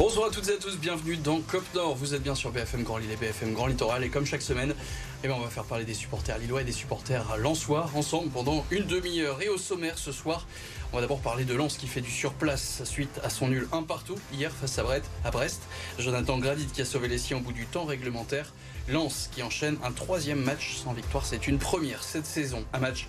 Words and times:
Bonsoir 0.00 0.28
à 0.28 0.30
toutes 0.30 0.48
et 0.48 0.54
à 0.54 0.56
tous, 0.56 0.78
bienvenue 0.78 1.18
dans 1.18 1.42
Cop 1.42 1.62
Nord. 1.74 1.94
Vous 1.94 2.14
êtes 2.14 2.22
bien 2.22 2.34
sur 2.34 2.50
BFM 2.50 2.84
Grand 2.84 2.96
Lille 2.96 3.10
et 3.12 3.16
BFM 3.16 3.52
Grand 3.52 3.66
Littoral. 3.66 4.02
Et 4.02 4.08
comme 4.08 4.24
chaque 4.24 4.40
semaine, 4.40 4.74
eh 5.22 5.26
bien, 5.26 5.36
on 5.36 5.40
va 5.40 5.50
faire 5.50 5.64
parler 5.64 5.84
des 5.84 5.92
supporters 5.92 6.38
lillois 6.38 6.62
et 6.62 6.64
des 6.64 6.72
supporters 6.72 7.36
lensois 7.36 7.90
ensemble 7.94 8.30
pendant 8.30 8.64
une 8.70 8.86
demi-heure. 8.86 9.42
Et 9.42 9.50
au 9.50 9.58
sommaire 9.58 9.98
ce 9.98 10.10
soir, 10.10 10.46
on 10.90 10.96
va 10.96 11.02
d'abord 11.02 11.20
parler 11.20 11.44
de 11.44 11.52
Lens 11.52 11.76
qui 11.76 11.86
fait 11.86 12.00
du 12.00 12.10
surplace 12.10 12.82
suite 12.84 13.20
à 13.22 13.28
son 13.28 13.48
nul 13.48 13.68
un 13.72 13.82
partout 13.82 14.16
hier 14.32 14.50
face 14.50 14.78
à 14.78 15.30
Brest. 15.30 15.60
Jonathan 15.98 16.38
Gradit 16.38 16.68
qui 16.68 16.80
a 16.80 16.86
sauvé 16.86 17.06
les 17.06 17.18
siens 17.18 17.36
au 17.36 17.40
bout 17.40 17.52
du 17.52 17.66
temps 17.66 17.84
réglementaire. 17.84 18.54
Lens 18.88 19.28
qui 19.32 19.42
enchaîne 19.42 19.76
un 19.84 19.92
troisième 19.92 20.40
match 20.40 20.76
sans 20.76 20.92
victoire. 20.92 21.24
C'est 21.26 21.46
une 21.46 21.58
première 21.58 22.02
cette 22.02 22.26
saison. 22.26 22.64
Un 22.72 22.78
match 22.78 23.06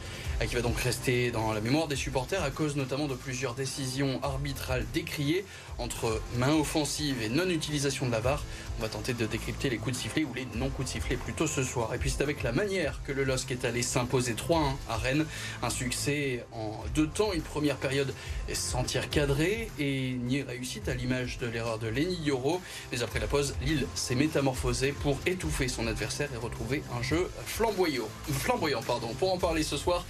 qui 0.47 0.55
va 0.55 0.61
donc 0.61 0.77
rester 0.79 1.31
dans 1.31 1.53
la 1.53 1.61
mémoire 1.61 1.87
des 1.87 1.95
supporters 1.95 2.43
à 2.43 2.49
cause 2.49 2.75
notamment 2.75 3.07
de 3.07 3.15
plusieurs 3.15 3.53
décisions 3.53 4.19
arbitrales 4.23 4.85
décriées 4.93 5.45
entre 5.77 6.21
main 6.37 6.53
offensive 6.53 7.21
et 7.21 7.29
non-utilisation 7.29 8.07
de 8.07 8.11
la 8.11 8.19
VAR. 8.19 8.43
On 8.81 8.85
va 8.85 8.89
tenter 8.89 9.13
de 9.13 9.27
décrypter 9.27 9.69
les 9.69 9.77
coups 9.77 9.95
de 9.95 10.01
sifflet 10.01 10.23
ou 10.23 10.33
les 10.33 10.47
non-coups 10.55 10.87
de 10.87 10.93
sifflet 10.93 11.15
plutôt 11.15 11.45
ce 11.45 11.61
soir. 11.61 11.93
Et 11.93 11.99
puis 11.99 12.09
c'est 12.09 12.23
avec 12.23 12.41
la 12.41 12.51
manière 12.51 12.99
que 13.05 13.11
le 13.11 13.23
LOSC 13.23 13.51
est 13.51 13.63
allé 13.63 13.83
s'imposer 13.83 14.33
3-1 14.33 14.73
à 14.89 14.97
Rennes. 14.97 15.27
Un 15.61 15.69
succès 15.69 16.43
en 16.51 16.83
deux 16.95 17.05
temps, 17.05 17.31
une 17.31 17.43
première 17.43 17.75
période 17.75 18.11
sans 18.51 18.83
tir 18.83 19.11
cadré 19.11 19.69
et 19.77 20.13
ni 20.13 20.41
réussite 20.41 20.89
à 20.89 20.95
l'image 20.95 21.37
de 21.37 21.45
l'erreur 21.45 21.77
de 21.77 21.89
Lenny 21.89 22.15
Yoro. 22.23 22.59
Mais 22.91 23.03
après 23.03 23.19
la 23.19 23.27
pause, 23.27 23.53
Lille 23.63 23.85
s'est 23.93 24.15
métamorphosée 24.15 24.93
pour 24.93 25.19
étouffer 25.27 25.67
son 25.67 25.85
adversaire 25.85 26.29
et 26.33 26.37
retrouver 26.37 26.81
un 26.97 27.03
jeu 27.03 27.29
flamboyant. 27.45 28.09
flamboyant 28.31 28.81
pardon. 28.81 29.09
Pour 29.19 29.31
en 29.31 29.37
parler 29.37 29.61
ce 29.61 29.77
soir, 29.77 30.03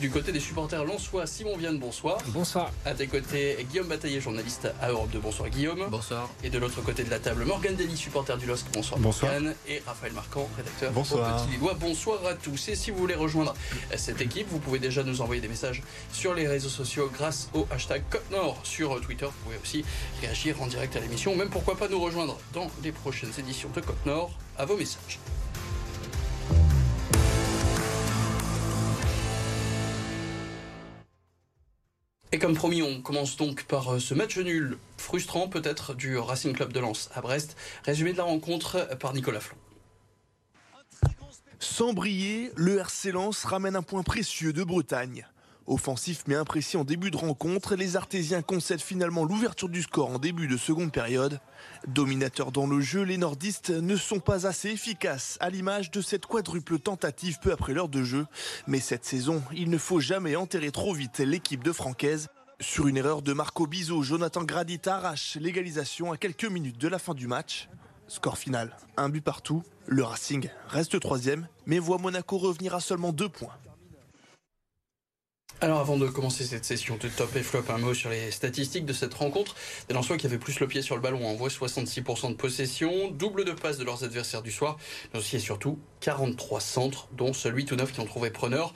du 0.00 0.10
côté 0.10 0.32
des 0.32 0.40
supporters 0.40 0.84
lensois, 0.84 1.26
Simon 1.26 1.56
Vienne, 1.56 1.78
bonsoir. 1.78 2.18
Bonsoir. 2.28 2.70
À 2.84 2.94
tes 2.94 3.06
côtés, 3.06 3.66
Guillaume 3.70 3.88
Bataillé, 3.88 4.20
journaliste 4.20 4.68
à 4.80 4.90
Europe 4.90 5.10
2. 5.10 5.18
Bonsoir 5.18 5.48
Guillaume. 5.48 5.86
Bonsoir. 5.90 6.28
Et 6.42 6.50
de 6.50 6.58
l'autre 6.58 6.80
côté 6.82 7.04
de 7.04 7.10
la 7.10 7.18
table, 7.18 7.44
Morgan 7.44 7.74
Dely, 7.74 7.96
supporter 7.96 8.36
du 8.36 8.46
LOSC. 8.46 8.66
Bonsoir. 8.72 9.00
Bonsoir. 9.00 9.32
Et 9.66 9.82
Raphaël 9.86 10.12
Marquand, 10.12 10.48
rédacteur 10.56 10.92
bonsoir. 10.92 11.36
au 11.36 11.44
Petit 11.44 11.52
Lillois. 11.52 11.74
Bonsoir 11.74 12.24
à 12.26 12.34
tous. 12.34 12.68
Et 12.68 12.74
si 12.74 12.90
vous 12.90 12.98
voulez 12.98 13.14
rejoindre 13.14 13.54
cette 13.96 14.20
équipe, 14.20 14.48
vous 14.50 14.58
pouvez 14.58 14.78
déjà 14.78 15.02
nous 15.02 15.20
envoyer 15.20 15.40
des 15.40 15.48
messages 15.48 15.82
sur 16.12 16.34
les 16.34 16.46
réseaux 16.46 16.68
sociaux 16.68 17.10
grâce 17.12 17.48
au 17.54 17.66
hashtag 17.70 18.02
Nord 18.30 18.58
sur 18.62 19.00
Twitter. 19.00 19.26
Vous 19.26 19.44
pouvez 19.44 19.58
aussi 19.62 19.84
réagir 20.20 20.60
en 20.62 20.66
direct 20.66 20.96
à 20.96 21.00
l'émission, 21.00 21.34
même 21.36 21.50
pourquoi 21.50 21.76
pas 21.76 21.88
nous 21.88 22.00
rejoindre 22.00 22.38
dans 22.52 22.70
les 22.82 22.92
prochaines 22.92 23.32
éditions 23.38 23.70
de 23.74 23.80
Côte 23.80 24.06
Nord 24.06 24.30
à 24.56 24.64
vos 24.64 24.76
messages. 24.76 25.18
Et 32.30 32.38
comme 32.38 32.54
promis, 32.54 32.82
on 32.82 33.00
commence 33.00 33.36
donc 33.36 33.64
par 33.64 33.94
euh, 33.94 33.98
ce 33.98 34.12
match 34.12 34.36
nul 34.36 34.76
frustrant 34.98 35.48
peut-être 35.48 35.94
du 35.94 36.18
Racing 36.18 36.52
Club 36.52 36.72
de 36.72 36.80
Lens 36.80 37.08
à 37.14 37.22
Brest. 37.22 37.56
Résumé 37.84 38.12
de 38.12 38.18
la 38.18 38.24
rencontre 38.24 38.86
par 38.98 39.14
Nicolas 39.14 39.40
Flan. 39.40 39.56
Sans 41.58 41.92
briller, 41.92 42.52
le 42.56 42.78
RC 42.78 43.12
Lens 43.12 43.44
ramène 43.44 43.76
un 43.76 43.82
point 43.82 44.02
précieux 44.02 44.52
de 44.52 44.62
Bretagne. 44.62 45.26
Offensif 45.68 46.24
mais 46.26 46.34
imprécis 46.34 46.78
en 46.78 46.84
début 46.84 47.10
de 47.10 47.18
rencontre, 47.18 47.76
les 47.76 47.96
Artésiens 47.96 48.40
concèdent 48.40 48.80
finalement 48.80 49.24
l'ouverture 49.24 49.68
du 49.68 49.82
score 49.82 50.08
en 50.08 50.18
début 50.18 50.48
de 50.48 50.56
seconde 50.56 50.90
période. 50.90 51.40
Dominateurs 51.86 52.52
dans 52.52 52.66
le 52.66 52.80
jeu, 52.80 53.02
les 53.02 53.18
nordistes 53.18 53.68
ne 53.68 53.94
sont 53.94 54.18
pas 54.18 54.46
assez 54.46 54.70
efficaces 54.70 55.36
à 55.40 55.50
l'image 55.50 55.90
de 55.90 56.00
cette 56.00 56.24
quadruple 56.24 56.78
tentative 56.78 57.38
peu 57.42 57.52
après 57.52 57.74
l'heure 57.74 57.90
de 57.90 58.02
jeu. 58.02 58.26
Mais 58.66 58.80
cette 58.80 59.04
saison, 59.04 59.42
il 59.54 59.68
ne 59.68 59.76
faut 59.76 60.00
jamais 60.00 60.36
enterrer 60.36 60.70
trop 60.70 60.94
vite 60.94 61.18
l'équipe 61.18 61.62
de 61.62 61.72
Francaise. 61.72 62.28
Sur 62.60 62.88
une 62.88 62.96
erreur 62.96 63.20
de 63.20 63.34
Marco 63.34 63.66
Bizot, 63.66 64.02
Jonathan 64.02 64.44
Gradit 64.44 64.80
arrache 64.86 65.36
l'égalisation 65.38 66.12
à 66.12 66.16
quelques 66.16 66.46
minutes 66.46 66.78
de 66.78 66.88
la 66.88 66.98
fin 66.98 67.12
du 67.12 67.26
match. 67.26 67.68
Score 68.06 68.38
final, 68.38 68.74
un 68.96 69.10
but 69.10 69.20
partout. 69.20 69.62
Le 69.86 70.02
Racing 70.02 70.48
reste 70.68 70.98
troisième, 70.98 71.46
mais 71.66 71.78
voit 71.78 71.98
Monaco 71.98 72.38
revenir 72.38 72.74
à 72.74 72.80
seulement 72.80 73.12
deux 73.12 73.28
points. 73.28 73.52
Alors 75.60 75.80
avant 75.80 75.96
de 75.96 76.06
commencer 76.06 76.44
cette 76.44 76.64
session 76.64 76.98
de 77.02 77.08
top 77.08 77.34
et 77.34 77.42
flop, 77.42 77.64
un 77.70 77.78
mot 77.78 77.92
sur 77.92 78.10
les 78.10 78.30
statistiques 78.30 78.86
de 78.86 78.92
cette 78.92 79.12
rencontre. 79.12 79.56
Des 79.88 79.94
Lensois 79.94 80.16
qui 80.16 80.26
avaient 80.26 80.38
plus 80.38 80.60
le 80.60 80.68
pied 80.68 80.82
sur 80.82 80.94
le 80.94 81.02
ballon 81.02 81.26
envoient 81.26 81.48
66% 81.48 82.28
de 82.30 82.34
possession, 82.34 83.10
double 83.10 83.44
de 83.44 83.50
passe 83.50 83.76
de 83.76 83.84
leurs 83.84 84.04
adversaires 84.04 84.42
du 84.42 84.52
soir, 84.52 84.78
mais 85.12 85.18
aussi 85.18 85.34
et 85.34 85.40
surtout 85.40 85.80
43 85.98 86.60
centres, 86.60 87.08
dont 87.10 87.32
celui 87.32 87.64
tout 87.64 87.74
neuf 87.74 87.92
qui 87.92 87.98
ont 87.98 88.06
trouvé 88.06 88.30
preneur. 88.30 88.72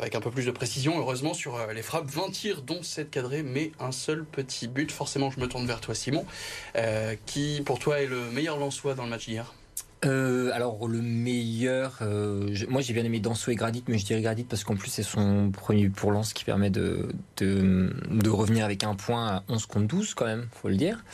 Avec 0.00 0.16
un 0.16 0.20
peu 0.20 0.32
plus 0.32 0.44
de 0.44 0.50
précision, 0.50 0.98
heureusement, 0.98 1.34
sur 1.34 1.54
euh, 1.54 1.72
les 1.72 1.82
frappes, 1.82 2.10
20 2.10 2.32
tirs, 2.32 2.62
dont 2.62 2.82
7 2.82 3.12
cadrés, 3.12 3.44
mais 3.44 3.70
un 3.78 3.92
seul 3.92 4.24
petit 4.24 4.66
but. 4.66 4.90
Forcément, 4.90 5.30
je 5.30 5.38
me 5.38 5.46
tourne 5.46 5.68
vers 5.68 5.80
toi, 5.80 5.94
Simon. 5.94 6.26
Euh, 6.74 7.14
qui, 7.26 7.62
pour 7.64 7.78
toi, 7.78 8.00
est 8.00 8.06
le 8.06 8.28
meilleur 8.32 8.58
Lensois 8.58 8.94
dans 8.94 9.04
le 9.04 9.10
match 9.10 9.26
d'hier? 9.26 9.54
Euh, 10.04 10.50
alors 10.52 10.86
le 10.86 11.00
meilleur, 11.00 11.98
euh, 12.02 12.54
moi 12.68 12.80
j'ai 12.80 12.92
bien 12.92 13.04
aimé 13.04 13.20
Danso 13.20 13.50
et 13.50 13.54
Gradit, 13.54 13.84
mais 13.88 13.98
je 13.98 14.04
dirais 14.04 14.20
Gradit 14.20 14.44
parce 14.44 14.64
qu'en 14.64 14.76
plus 14.76 14.90
c'est 14.90 15.02
son 15.02 15.50
premier 15.50 15.88
pour 15.88 16.12
lance 16.12 16.32
qui 16.32 16.44
permet 16.44 16.70
de, 16.70 17.08
de, 17.38 18.28
revenir 18.28 18.64
avec 18.64 18.84
un 18.84 18.94
point 18.94 19.26
à 19.26 19.42
11 19.48 19.66
contre 19.66 19.86
12 19.86 20.14
quand 20.14 20.26
même, 20.26 20.46
faut 20.52 20.68
le 20.68 20.76
dire. 20.76 21.04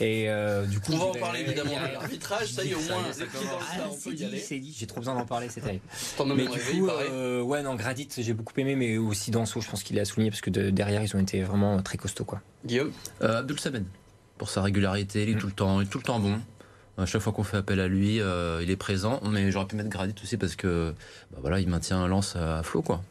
Et 0.00 0.28
euh, 0.28 0.64
du 0.66 0.80
coup, 0.80 0.92
on 0.92 0.98
va 0.98 1.04
en 1.04 1.12
parler 1.12 1.40
évidemment 1.40 1.72
de 1.72 1.92
l'arbitrage, 1.92 2.52
ça 2.52 2.64
y 2.64 2.70
est 2.70 2.74
au 2.74 2.80
moins, 2.80 3.02
J'ai 4.76 4.86
trop 4.86 5.00
besoin 5.00 5.14
d'en 5.14 5.26
parler, 5.26 5.48
c'est 5.50 5.60
terrible. 5.60 5.82
Mais 6.34 6.46
du 6.46 6.58
coup, 6.58 6.86
ouais 6.86 7.62
non 7.62 7.74
Gradit 7.74 8.08
j'ai 8.18 8.34
beaucoup 8.34 8.58
aimé, 8.58 8.76
mais 8.76 8.96
aussi 8.98 9.30
Danso, 9.30 9.60
je 9.60 9.68
pense 9.68 9.82
qu'il 9.82 9.98
est 9.98 10.02
à 10.02 10.04
souligner 10.04 10.30
parce 10.30 10.40
que 10.40 10.50
derrière 10.50 11.02
ils 11.02 11.14
ont 11.16 11.20
été 11.20 11.42
vraiment 11.42 11.82
très 11.82 11.98
costauds 11.98 12.24
quoi. 12.24 12.40
Guillaume, 12.64 12.92
Abdul 13.20 13.58
Saben 13.60 13.84
pour 14.38 14.48
sa 14.48 14.62
régularité, 14.62 15.24
il 15.24 15.30
est 15.30 15.34
mm. 15.34 15.38
tout 15.38 15.46
le 15.48 15.52
temps, 15.52 15.80
il 15.80 15.86
est 15.86 15.90
tout 15.90 15.98
le 15.98 16.04
temps 16.04 16.20
bon. 16.20 16.38
À 16.98 17.06
chaque 17.06 17.22
fois 17.22 17.32
qu'on 17.32 17.44
fait 17.44 17.56
appel 17.56 17.78
à 17.80 17.86
lui, 17.86 18.20
euh, 18.20 18.60
il 18.62 18.70
est 18.70 18.76
présent. 18.76 19.20
Mais 19.24 19.50
j'aurais 19.50 19.66
pu 19.66 19.76
mettre 19.76 19.88
Gradit 19.88 20.14
aussi 20.22 20.36
parce 20.36 20.56
que 20.56 20.92
bah 21.30 21.38
voilà, 21.40 21.60
il 21.60 21.68
maintient 21.68 22.06
Lance 22.08 22.36
à 22.36 22.62
flot. 22.62 22.82
Quoi. 22.82 23.02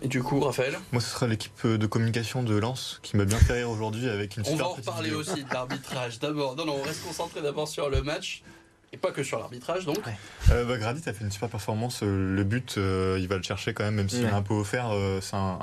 Et 0.00 0.08
du 0.08 0.22
coup, 0.22 0.40
Raphaël? 0.40 0.78
Moi, 0.92 1.02
ce 1.02 1.10
sera 1.10 1.26
l'équipe 1.26 1.66
de 1.66 1.86
communication 1.86 2.42
de 2.44 2.54
Lens 2.54 3.00
qui 3.02 3.16
m'a 3.16 3.24
bien 3.24 3.38
fait 3.38 3.54
rire 3.54 3.70
aujourd'hui 3.70 4.08
avec 4.08 4.36
une 4.36 4.42
on 4.42 4.50
super 4.50 4.66
On 4.66 4.68
va 4.68 4.74
en 4.74 4.76
reparler 4.76 5.12
aussi 5.12 5.42
de 5.42 5.52
l'arbitrage. 5.52 6.20
D'abord, 6.20 6.54
non, 6.54 6.66
non, 6.66 6.76
on 6.80 6.82
reste 6.82 7.04
concentré 7.04 7.42
d'abord 7.42 7.66
sur 7.66 7.90
le 7.90 8.02
match. 8.02 8.42
Et 8.94 8.98
pas 8.98 9.10
que 9.10 9.22
sur 9.22 9.38
l'arbitrage, 9.38 9.86
donc. 9.86 9.98
Euh, 10.50 10.66
bah, 10.66 10.76
Gradit 10.76 11.08
a 11.08 11.14
fait 11.14 11.24
une 11.24 11.30
super 11.30 11.48
performance. 11.48 12.02
Euh, 12.02 12.36
le 12.36 12.44
but, 12.44 12.74
euh, 12.76 13.16
il 13.18 13.26
va 13.26 13.38
le 13.38 13.42
chercher 13.42 13.72
quand 13.72 13.84
même, 13.84 13.94
même 13.94 14.10
s'il 14.10 14.24
est 14.24 14.28
un 14.28 14.42
peu 14.42 14.52
offert. 14.52 14.92
c'est 15.22 15.34
un, 15.34 15.58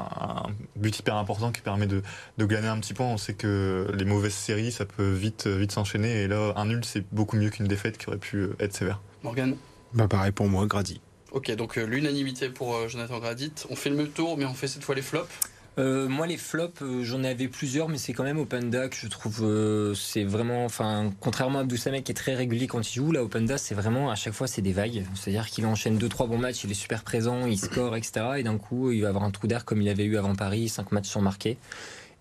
but 0.75 0.97
hyper 0.97 1.15
important 1.15 1.51
qui 1.51 1.61
permet 1.61 1.85
de, 1.85 2.01
gagner 2.39 2.67
un 2.67 2.79
petit 2.79 2.95
point. 2.95 3.05
On 3.05 3.17
sait 3.17 3.35
que 3.35 3.87
les 3.93 4.05
mauvaises 4.05 4.33
séries, 4.33 4.71
ça 4.71 4.85
peut 4.85 5.11
vite, 5.11 5.45
vite 5.45 5.71
s'enchaîner. 5.71 6.23
Et 6.23 6.27
là, 6.27 6.53
un 6.55 6.65
nul, 6.65 6.83
c'est 6.83 7.05
beaucoup 7.11 7.35
mieux 7.35 7.51
qu'une 7.51 7.67
défaite 7.67 7.99
qui 7.99 8.07
aurait 8.07 8.17
pu 8.17 8.49
être 8.59 8.73
sévère. 8.73 8.99
Morgan? 9.21 9.55
Bah 9.93 10.07
Pareil 10.07 10.31
pour 10.31 10.47
moi, 10.47 10.65
Gradit. 10.65 10.99
Ok, 11.31 11.51
donc 11.51 11.75
l'unanimité 11.75 12.49
pour 12.49 12.89
Jonathan 12.89 13.19
Gradit. 13.19 13.53
On 13.69 13.75
fait 13.75 13.91
le 13.91 13.95
même 13.95 14.09
tour, 14.09 14.37
mais 14.39 14.45
on 14.45 14.55
fait 14.55 14.67
cette 14.67 14.83
fois 14.83 14.95
les 14.95 15.03
flops. 15.03 15.29
Euh, 15.77 16.07
moi, 16.07 16.27
les 16.27 16.37
flops, 16.37 16.81
euh, 16.81 17.03
j'en 17.03 17.23
avais 17.23 17.47
plusieurs, 17.47 17.87
mais 17.87 17.97
c'est 17.97 18.13
quand 18.13 18.23
même 18.23 18.39
Openda 18.39 18.89
que 18.89 18.95
je 18.95 19.07
trouve. 19.07 19.43
Euh, 19.43 19.93
c'est 19.93 20.23
vraiment. 20.23 20.65
Enfin, 20.65 21.11
contrairement 21.19 21.59
à 21.59 21.61
Abdou 21.61 21.77
Samek 21.77 22.03
qui 22.03 22.11
est 22.11 22.15
très 22.15 22.35
régulier 22.35 22.67
quand 22.67 22.81
il 22.81 22.93
joue, 22.93 23.11
là, 23.11 23.23
Openda, 23.23 23.57
c'est 23.57 23.75
vraiment. 23.75 24.09
À 24.09 24.15
chaque 24.15 24.33
fois, 24.33 24.47
c'est 24.47 24.61
des 24.61 24.73
vagues. 24.73 25.05
C'est-à-dire 25.15 25.47
qu'il 25.47 25.65
enchaîne 25.65 25.97
2-3 25.97 26.27
bons 26.27 26.37
matchs, 26.37 26.63
il 26.63 26.71
est 26.71 26.75
super 26.75 27.03
présent, 27.03 27.45
il 27.45 27.57
score, 27.57 27.95
etc. 27.95 28.25
Et 28.37 28.43
d'un 28.43 28.57
coup, 28.57 28.91
il 28.91 29.01
va 29.01 29.09
avoir 29.09 29.23
un 29.23 29.31
trou 29.31 29.47
d'air 29.47 29.63
comme 29.63 29.81
il 29.81 29.89
avait 29.89 30.05
eu 30.05 30.17
avant 30.17 30.35
Paris, 30.35 30.69
5 30.69 30.91
matchs 30.91 31.09
sans 31.09 31.21
marquer. 31.21 31.57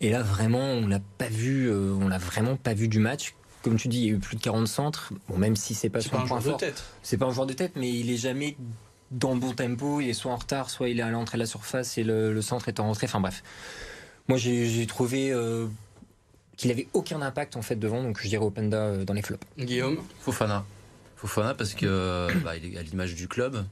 Et 0.00 0.10
là, 0.10 0.22
vraiment, 0.22 0.60
on 0.60 0.86
l'a 0.86 1.00
pas 1.18 1.28
vu. 1.28 1.72
on 1.72 2.06
l'a 2.06 2.18
vraiment 2.18 2.56
pas 2.56 2.74
vu 2.74 2.88
du 2.88 3.00
match 3.00 3.34
comme 3.62 3.76
tu 3.76 3.88
dis, 3.88 3.98
il 3.98 4.06
y 4.06 4.10
a 4.10 4.12
eu 4.12 4.18
plus 4.18 4.36
de 4.36 4.40
40 4.40 4.68
centres. 4.68 5.12
Bon, 5.28 5.36
même 5.36 5.56
si 5.56 5.74
c'est 5.74 5.90
pas 5.90 6.00
son 6.00 6.10
pas 6.10 6.18
un 6.18 6.26
point 6.26 6.40
fort. 6.40 6.60
C'est 7.02 7.16
pas 7.16 7.26
un 7.26 7.32
joueur 7.32 7.46
de 7.46 7.52
tête, 7.52 7.72
mais 7.74 7.90
il 7.90 8.08
est 8.10 8.16
jamais 8.16 8.56
dans 9.10 9.34
le 9.34 9.40
bon 9.40 9.52
tempo. 9.52 10.00
Il 10.00 10.08
est 10.08 10.14
soit 10.14 10.32
en 10.32 10.36
retard, 10.36 10.70
soit 10.70 10.88
il 10.88 10.98
est 10.98 11.02
à 11.02 11.10
l'entrée 11.10 11.38
de 11.38 11.42
la 11.42 11.46
surface 11.46 11.98
et 11.98 12.04
le, 12.04 12.40
centre 12.42 12.68
est 12.68 12.80
en 12.80 12.84
rentrée. 12.84 13.06
Enfin 13.06 13.20
bref. 13.20 13.42
Moi, 14.28 14.36
j'ai 14.36 14.86
trouvé 14.86 15.32
euh, 15.32 15.66
qu'il 16.56 16.70
avait 16.70 16.88
aucun 16.92 17.22
impact 17.22 17.56
en 17.56 17.62
fait 17.62 17.76
devant, 17.76 18.02
donc 18.02 18.20
je 18.20 18.28
dirais 18.28 18.44
Openda 18.44 18.76
euh, 18.76 19.04
dans 19.04 19.14
les 19.14 19.22
flops. 19.22 19.46
Guillaume? 19.58 19.98
Fofana. 20.20 20.66
Fofana 21.16 21.54
parce 21.54 21.74
que 21.74 21.86
euh, 21.86 22.28
bah, 22.44 22.56
il 22.56 22.74
est 22.74 22.78
à 22.78 22.82
l'image 22.82 23.14
du 23.14 23.26
club. 23.26 23.64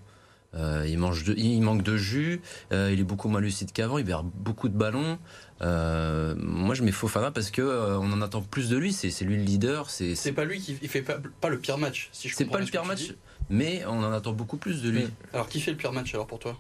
il, 0.55 0.99
mange 0.99 1.25
il 1.37 1.61
manque 1.61 1.83
de 1.83 1.99
jus, 1.99 2.41
il 2.71 2.99
est 2.99 3.05
beaucoup 3.05 3.29
moins 3.29 3.43
lucide 3.43 3.71
qu'avant, 3.73 3.99
il 3.99 4.07
perd 4.07 4.27
beaucoup 4.35 4.71
de 4.71 4.77
ballons. 4.77 5.19
moi, 5.61 6.75
je 6.75 6.83
mets 6.83 6.93
Fofana 6.93 7.31
parce 7.31 7.51
que 7.51 7.61
on 7.99 8.11
en 8.11 8.23
attend 8.23 8.41
plus 8.41 8.71
de 8.71 8.79
lui. 8.79 8.95
C'est 8.95 9.25
lui 9.27 9.37
le 9.37 9.43
leader. 9.43 9.91
C'est 9.91 10.33
pas 10.33 10.47
lui 10.47 10.61
qui 10.61 10.75
fait 10.89 11.03
pas, 11.03 11.49
le 11.51 11.59
pire 11.59 11.77
match. 11.77 12.09
Si 12.13 12.31
c'est 12.31 12.47
pas 12.47 12.61
le 12.61 12.65
pire 12.65 12.87
match, 12.87 13.13
mais 13.51 13.85
on 13.87 14.03
en 14.03 14.13
attend 14.13 14.33
beaucoup 14.33 14.57
plus 14.57 14.83
de 14.83 14.91
lui. 14.91 15.09
Alors, 15.33 15.49
qui 15.49 15.61
fait 15.61 15.71
le 15.71 15.77
pire 15.77 15.93
match 15.93 16.15
alors 16.15 16.27
pour 16.27 16.39
toi? 16.39 16.57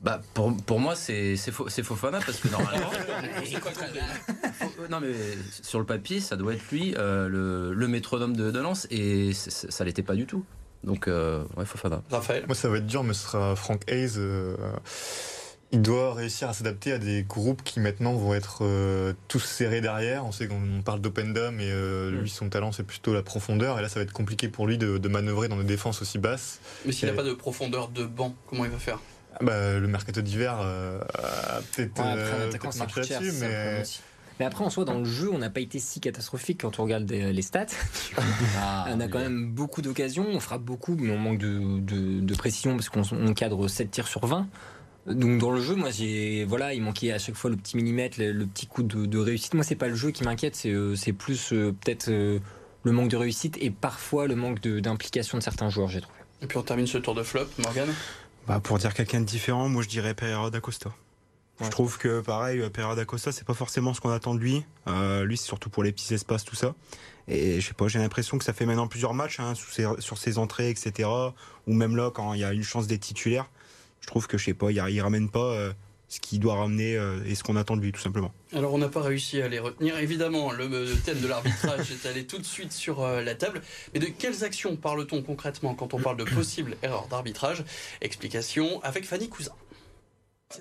Bah 0.00 0.22
pour, 0.32 0.56
pour 0.56 0.80
moi 0.80 0.96
c'est 0.96 1.36
Fofana 1.36 2.20
parce 2.24 2.38
que 2.38 2.48
normalement 2.48 2.90
non 4.90 4.98
mais 4.98 5.12
sur 5.60 5.78
le 5.78 5.84
papier 5.84 6.20
ça 6.20 6.36
doit 6.36 6.54
être 6.54 6.70
lui 6.72 6.94
euh, 6.96 7.28
le, 7.28 7.74
le, 7.74 7.86
métronome 7.86 8.34
de, 8.34 8.50
de 8.50 8.60
Lens 8.60 8.86
et 8.90 9.34
ça 9.34 9.84
l'était 9.84 10.02
pas 10.02 10.14
du 10.14 10.24
tout. 10.24 10.42
Donc 10.84 11.06
euh, 11.06 11.44
ouais 11.58 11.66
Fofana. 11.66 12.00
Raphaël? 12.10 12.44
Moi 12.46 12.54
ça 12.54 12.70
va 12.70 12.78
être 12.78 12.86
dur 12.86 13.04
mais 13.04 13.12
ce 13.12 13.24
sera 13.24 13.54
Frank 13.56 13.82
Hayes 13.88 14.14
euh, 14.16 14.56
il 15.72 15.82
doit 15.82 16.14
réussir 16.14 16.48
à 16.48 16.52
s'adapter 16.52 16.92
à 16.92 16.98
des 16.98 17.22
groupes 17.22 17.62
qui 17.62 17.78
maintenant 17.80 18.14
vont 18.14 18.34
être 18.34 18.58
euh, 18.62 19.12
tous 19.28 19.38
serrés 19.40 19.80
derrière. 19.80 20.24
On 20.26 20.32
sait 20.32 20.48
qu'on 20.48 20.82
parle 20.84 21.00
d'open 21.00 21.32
dome 21.32 21.60
et 21.60 21.70
euh, 21.70 22.10
lui, 22.10 22.28
son 22.28 22.48
talent, 22.48 22.72
c'est 22.72 22.82
plutôt 22.82 23.14
la 23.14 23.22
profondeur. 23.22 23.78
Et 23.78 23.82
là, 23.82 23.88
ça 23.88 24.00
va 24.00 24.02
être 24.02 24.12
compliqué 24.12 24.48
pour 24.48 24.66
lui 24.66 24.78
de, 24.78 24.98
de 24.98 25.08
manœuvrer 25.08 25.48
dans 25.48 25.56
des 25.58 25.64
défenses 25.64 26.02
aussi 26.02 26.18
basses. 26.18 26.58
Mais 26.86 26.92
s'il 26.92 27.08
n'a 27.08 27.14
pas 27.14 27.22
de 27.22 27.32
profondeur 27.34 27.88
de 27.88 28.04
banc, 28.04 28.34
comment 28.48 28.64
il 28.64 28.70
va 28.70 28.78
faire? 28.78 28.98
Ah 29.34 29.38
bah, 29.42 29.78
Le 29.78 29.86
mercato 29.86 30.20
d'hiver 30.22 30.58
euh, 30.60 31.00
a 31.14 31.60
peut-être 31.72 32.00
Ouais, 32.00 32.04
un 32.06 32.58
peut 32.58 32.78
marché 32.78 33.00
là-dessus, 33.00 33.32
mais. 33.40 33.82
Mais 34.40 34.46
après, 34.46 34.64
en 34.64 34.70
soi, 34.70 34.86
dans 34.86 34.98
le 34.98 35.04
jeu, 35.04 35.28
on 35.30 35.36
n'a 35.36 35.50
pas 35.50 35.60
été 35.60 35.78
si 35.78 36.00
catastrophique 36.00 36.62
quand 36.62 36.78
on 36.80 36.84
regarde 36.84 37.04
des- 37.04 37.30
les 37.30 37.42
stats. 37.42 37.66
Ah, 38.58 38.86
on 38.88 38.98
a 39.00 39.06
quand 39.06 39.18
même 39.18 39.50
beaucoup 39.52 39.82
d'occasions, 39.82 40.26
on 40.32 40.40
frappe 40.40 40.62
beaucoup, 40.62 40.96
mais 40.98 41.12
on 41.12 41.18
manque 41.18 41.38
de, 41.38 41.78
de- 41.78 42.20
de 42.20 42.34
précision 42.34 42.74
parce 42.74 42.88
qu'on 42.88 43.02
on 43.12 43.34
cadre 43.34 43.68
7 43.68 43.90
tirs 43.90 44.08
sur 44.08 44.24
20. 44.26 44.46
Donc 45.06 45.38
dans 45.38 45.50
le 45.50 45.60
jeu, 45.60 45.74
moi, 45.74 45.90
j'ai 45.90 46.44
voilà, 46.44 46.74
il 46.74 46.82
manquait 46.82 47.10
à 47.12 47.18
chaque 47.18 47.34
fois 47.34 47.50
le 47.50 47.56
petit 47.56 47.76
millimètre, 47.76 48.18
le, 48.20 48.32
le 48.32 48.46
petit 48.46 48.66
coup 48.66 48.82
de, 48.82 49.06
de 49.06 49.18
réussite. 49.18 49.54
Moi, 49.54 49.64
c'est 49.64 49.74
pas 49.76 49.88
le 49.88 49.94
jeu 49.94 50.10
qui 50.10 50.24
m'inquiète, 50.24 50.54
c'est 50.56 50.70
euh, 50.70 50.94
c'est 50.94 51.12
plus 51.12 51.52
euh, 51.52 51.72
peut-être 51.72 52.08
euh, 52.10 52.38
le 52.84 52.92
manque 52.92 53.08
de 53.08 53.16
réussite 53.16 53.56
et 53.60 53.70
parfois 53.70 54.26
le 54.26 54.36
manque 54.36 54.60
de- 54.60 54.78
d'implication 54.80 55.38
de, 55.38 55.42
certains 55.42 55.70
joueurs, 55.70 55.88
j'ai 55.88 56.00
trouvé. 56.00 56.18
Et 56.42 56.46
puis 56.46 56.58
on 56.58 56.62
termine 56.62 56.86
ce 56.86 56.98
tour 56.98 57.14
de 57.14 57.22
flop, 57.22 57.46
Morgan. 57.58 57.88
Bah, 58.46 58.60
pour 58.60 58.78
dire 58.78 58.94
quelqu'un 58.94 59.20
de 59.20 59.26
différent, 59.26 59.68
moi 59.68 59.82
je 59.82 59.88
dirais 59.88 60.14
Pereira 60.14 60.50
d'Acosta. 60.50 60.90
Ouais. 61.60 61.66
Je 61.66 61.70
trouve 61.70 61.98
que 61.98 62.20
pareil, 62.20 62.62
Pereira 62.70 62.94
d'Acosta, 62.94 63.32
c'est 63.32 63.44
pas 63.46 63.52
forcément 63.54 63.92
ce 63.94 64.00
qu'on 64.00 64.10
attend 64.10 64.34
de 64.34 64.40
lui. 64.40 64.64
Euh, 64.86 65.24
lui, 65.24 65.36
c'est 65.36 65.46
surtout 65.46 65.68
pour 65.70 65.82
les 65.82 65.92
petits 65.92 66.12
espaces, 66.14 66.44
tout 66.44 66.56
ça. 66.56 66.74
Et 67.28 67.60
je 67.60 67.66
sais 67.68 67.74
pas, 67.74 67.86
j'ai 67.88 67.98
l'impression 67.98 68.38
que 68.38 68.44
ça 68.44 68.52
fait 68.54 68.64
maintenant 68.66 68.88
plusieurs 68.88 69.12
matchs 69.14 69.40
hein, 69.40 69.54
sous 69.54 69.70
ses- 69.70 69.86
sur 70.00 70.16
ses 70.18 70.38
entrées, 70.38 70.70
etc. 70.70 71.08
Ou 71.66 71.74
même 71.74 71.96
là, 71.96 72.10
quand 72.10 72.32
il 72.34 72.40
y 72.40 72.44
a 72.44 72.52
une 72.54 72.62
chance 72.62 72.86
d'être 72.86 73.02
titulaire, 73.02 73.50
je 74.00 74.06
trouve 74.06 74.26
que 74.26 74.38
je 74.38 74.44
sais 74.46 74.54
pas, 74.54 74.70
il, 74.70 74.82
il 74.90 75.00
ramène 75.00 75.30
pas 75.30 75.52
euh, 75.52 75.72
ce 76.08 76.18
qu'il 76.20 76.40
doit 76.40 76.56
ramener 76.56 76.96
euh, 76.96 77.22
et 77.24 77.34
ce 77.34 77.44
qu'on 77.44 77.56
attend 77.56 77.76
de 77.76 77.82
lui, 77.82 77.92
tout 77.92 78.00
simplement. 78.00 78.32
Alors 78.52 78.74
on 78.74 78.78
n'a 78.78 78.88
pas 78.88 79.00
réussi 79.00 79.40
à 79.40 79.48
les 79.48 79.60
retenir. 79.60 79.96
Évidemment, 79.98 80.50
le, 80.50 80.66
le 80.66 80.96
thème 81.04 81.20
de 81.20 81.28
l'arbitrage 81.28 81.92
est 82.04 82.08
allé 82.08 82.26
tout 82.26 82.38
de 82.38 82.44
suite 82.44 82.72
sur 82.72 83.02
euh, 83.02 83.22
la 83.22 83.36
table. 83.36 83.62
Mais 83.94 84.00
de 84.00 84.06
quelles 84.06 84.42
actions 84.42 84.74
parle-t-on 84.76 85.22
concrètement 85.22 85.74
quand 85.74 85.94
on 85.94 86.00
parle 86.00 86.16
de 86.16 86.24
possibles 86.24 86.76
erreurs 86.82 87.06
d'arbitrage? 87.08 87.64
Explication 88.00 88.82
avec 88.82 89.04
Fanny 89.04 89.28
Cousin. 89.28 89.52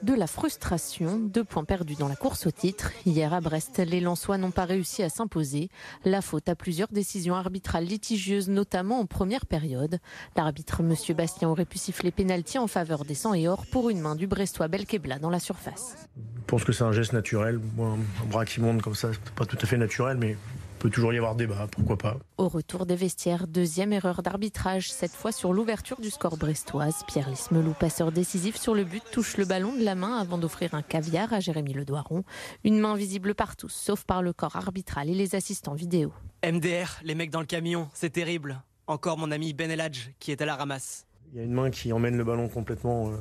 De 0.03 0.13
la 0.13 0.27
frustration, 0.27 1.17
deux 1.17 1.43
points 1.43 1.63
perdus 1.63 1.95
dans 1.95 2.07
la 2.07 2.15
course 2.15 2.45
au 2.45 2.51
titre. 2.51 2.91
Hier 3.07 3.33
à 3.33 3.41
Brest, 3.41 3.79
les 3.79 3.99
Lensois 3.99 4.37
n'ont 4.37 4.51
pas 4.51 4.65
réussi 4.65 5.01
à 5.01 5.09
s'imposer. 5.09 5.69
La 6.05 6.21
faute 6.21 6.47
à 6.47 6.55
plusieurs 6.55 6.89
décisions 6.89 7.33
arbitrales 7.33 7.85
litigieuses, 7.85 8.49
notamment 8.49 8.99
en 8.99 9.07
première 9.07 9.47
période. 9.47 9.97
L'arbitre 10.37 10.81
M. 10.81 10.93
Bastien 11.17 11.49
aurait 11.49 11.65
pu 11.65 11.79
siffler 11.79 12.11
pénalty 12.11 12.59
en 12.59 12.67
faveur 12.67 13.03
des 13.03 13.15
100 13.15 13.33
et 13.33 13.47
or 13.47 13.65
pour 13.65 13.89
une 13.89 13.99
main 13.99 14.15
du 14.15 14.27
Brestois 14.27 14.67
Belkebla 14.67 15.17
dans 15.17 15.31
la 15.31 15.39
surface. 15.39 15.95
Je 16.15 16.45
pense 16.45 16.63
que 16.63 16.71
c'est 16.71 16.83
un 16.83 16.91
geste 16.91 17.13
naturel. 17.13 17.59
Un 17.79 17.97
bras 18.27 18.45
qui 18.45 18.61
monte 18.61 18.83
comme 18.83 18.95
ça, 18.95 19.09
c'est 19.11 19.33
pas 19.33 19.45
tout 19.45 19.57
à 19.59 19.65
fait 19.65 19.77
naturel, 19.77 20.17
mais 20.17 20.37
peut 20.79 20.89
toujours 20.89 21.13
y 21.13 21.17
avoir 21.17 21.35
débat, 21.35 21.67
pourquoi 21.71 21.97
pas. 21.97 22.17
Au 22.37 22.47
retour 22.47 22.85
des 22.85 22.95
vestiaires, 22.95 23.47
deuxième 23.47 23.93
erreur 23.93 24.23
d'arbitrage, 24.23 24.91
cette 24.91 25.11
fois 25.11 25.31
sur 25.31 25.53
l'ouverture 25.53 25.99
du 25.99 26.09
score 26.09 26.37
brestoise. 26.37 27.03
Pierre 27.07 27.29
Lismelou, 27.29 27.73
passeur 27.73 28.11
décisif 28.11 28.55
sur 28.55 28.73
le 28.73 28.85
but, 28.85 29.03
touche 29.11 29.37
le 29.37 29.45
ballon 29.45 29.73
de 29.73 29.83
la 29.83 29.95
main 29.95 30.17
avant 30.17 30.37
d'offrir 30.37 30.73
un 30.73 30.81
caviar 30.81 31.33
à 31.33 31.41
Jérémy 31.41 31.73
Ledoiron. 31.73 32.23
Une 32.63 32.79
main 32.79 32.95
visible 32.95 33.35
par 33.35 33.57
tous, 33.57 33.73
sauf 33.73 34.05
par 34.05 34.23
le 34.23 34.33
corps 34.33 34.55
arbitral 34.55 35.09
et 35.09 35.13
les 35.13 35.35
assistants 35.35 35.73
vidéo. 35.73 36.13
MDR, 36.43 37.01
les 37.03 37.15
mecs 37.15 37.31
dans 37.31 37.41
le 37.41 37.45
camion, 37.45 37.89
c'est 37.93 38.11
terrible. 38.11 38.61
Encore 38.87 39.17
mon 39.17 39.31
ami 39.31 39.53
Ben 39.53 39.69
Eladj 39.69 40.11
qui 40.19 40.31
est 40.31 40.41
à 40.41 40.45
la 40.45 40.55
ramasse. 40.55 41.05
Il 41.31 41.37
y 41.37 41.41
a 41.41 41.43
une 41.43 41.53
main 41.53 41.69
qui 41.69 41.93
emmène 41.93 42.17
le 42.17 42.23
ballon 42.23 42.47
complètement 42.47 43.09
euh, 43.09 43.17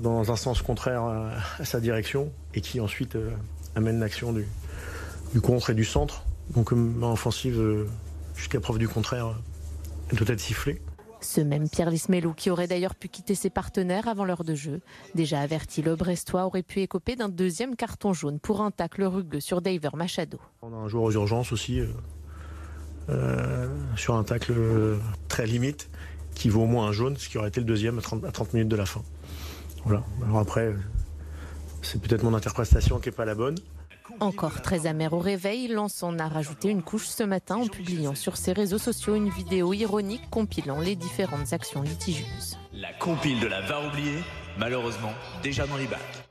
dans 0.00 0.32
un 0.32 0.36
sens 0.36 0.62
contraire 0.62 1.02
à, 1.04 1.64
sa 1.64 1.78
direction 1.78 2.32
et 2.54 2.60
qui 2.60 2.80
ensuite 2.80 3.14
euh, 3.14 3.30
amène 3.76 4.00
l'action 4.00 4.32
du, 4.32 4.48
du 5.32 5.40
contre 5.40 5.70
et 5.70 5.74
du 5.74 5.84
centre. 5.84 6.25
Donc 6.54 6.70
une 6.70 6.96
main 6.96 7.12
offensive, 7.12 7.58
euh, 7.58 7.86
jusqu'à 8.34 8.60
preuve 8.60 8.78
du 8.78 8.88
contraire, 8.88 9.28
euh, 10.12 10.16
doit 10.16 10.28
être 10.28 10.40
sifflée. 10.40 10.80
Ce 11.20 11.40
même 11.40 11.68
Pierre 11.68 11.90
Lismelou, 11.90 12.34
qui 12.34 12.50
aurait 12.50 12.68
d'ailleurs 12.68 12.94
pu 12.94 13.08
quitter 13.08 13.34
ses 13.34 13.50
partenaires 13.50 14.06
avant 14.06 14.24
l'heure 14.24 14.44
de 14.44 14.54
jeu. 14.54 14.80
Déjà 15.14 15.40
averti, 15.40 15.82
le 15.82 15.96
Brestois 15.96 16.44
aurait 16.44 16.62
pu 16.62 16.80
écoper 16.80 17.16
d'un 17.16 17.28
deuxième 17.28 17.74
carton 17.74 18.12
jaune 18.12 18.38
pour 18.38 18.60
un 18.60 18.70
tacle 18.70 19.02
rugueux 19.02 19.40
sur 19.40 19.60
Daver 19.60 19.90
Machado. 19.94 20.38
On 20.62 20.72
a 20.72 20.76
un 20.76 20.88
joueur 20.88 21.04
aux 21.04 21.12
urgences 21.12 21.52
aussi, 21.52 21.80
euh, 21.80 21.88
euh, 23.08 23.68
sur 23.96 24.14
un 24.16 24.24
tacle 24.24 24.52
euh, 24.56 24.98
très 25.28 25.46
limite, 25.46 25.88
qui 26.34 26.48
vaut 26.48 26.62
au 26.62 26.66
moins 26.66 26.88
un 26.88 26.92
jaune, 26.92 27.16
ce 27.16 27.28
qui 27.28 27.38
aurait 27.38 27.48
été 27.48 27.60
le 27.60 27.66
deuxième 27.66 27.98
à 27.98 28.02
30, 28.02 28.24
à 28.24 28.32
30 28.32 28.52
minutes 28.54 28.68
de 28.68 28.76
la 28.76 28.86
fin. 28.86 29.02
Voilà. 29.84 30.02
Alors 30.24 30.38
après, 30.38 30.66
euh, 30.66 30.76
c'est 31.82 32.00
peut-être 32.00 32.24
mon 32.24 32.34
interprétation 32.34 32.98
qui 32.98 33.08
n'est 33.08 33.14
pas 33.14 33.24
la 33.24 33.36
bonne. 33.36 33.54
Encore 34.20 34.62
très 34.62 34.86
amer 34.86 35.12
au 35.12 35.18
réveil, 35.18 35.68
Lens 35.68 36.02
en 36.02 36.18
a 36.18 36.28
rajouté 36.28 36.68
une 36.68 36.82
couche 36.82 37.06
ce 37.06 37.22
matin 37.22 37.56
en 37.56 37.66
publiant 37.66 38.14
sur 38.14 38.36
ses 38.36 38.52
réseaux 38.52 38.78
sociaux 38.78 39.14
une 39.14 39.28
vidéo 39.28 39.72
ironique 39.72 40.28
compilant 40.30 40.80
les 40.80 40.96
différentes 40.96 41.52
actions 41.52 41.82
litigieuses. 41.82 42.58
La 42.72 42.92
compile 42.94 43.40
de 43.40 43.46
la 43.46 43.60
VAR 43.62 43.86
oubliée, 43.86 44.22
malheureusement, 44.58 45.12
déjà 45.42 45.66
dans 45.66 45.76
les 45.76 45.86
bacs. 45.86 46.25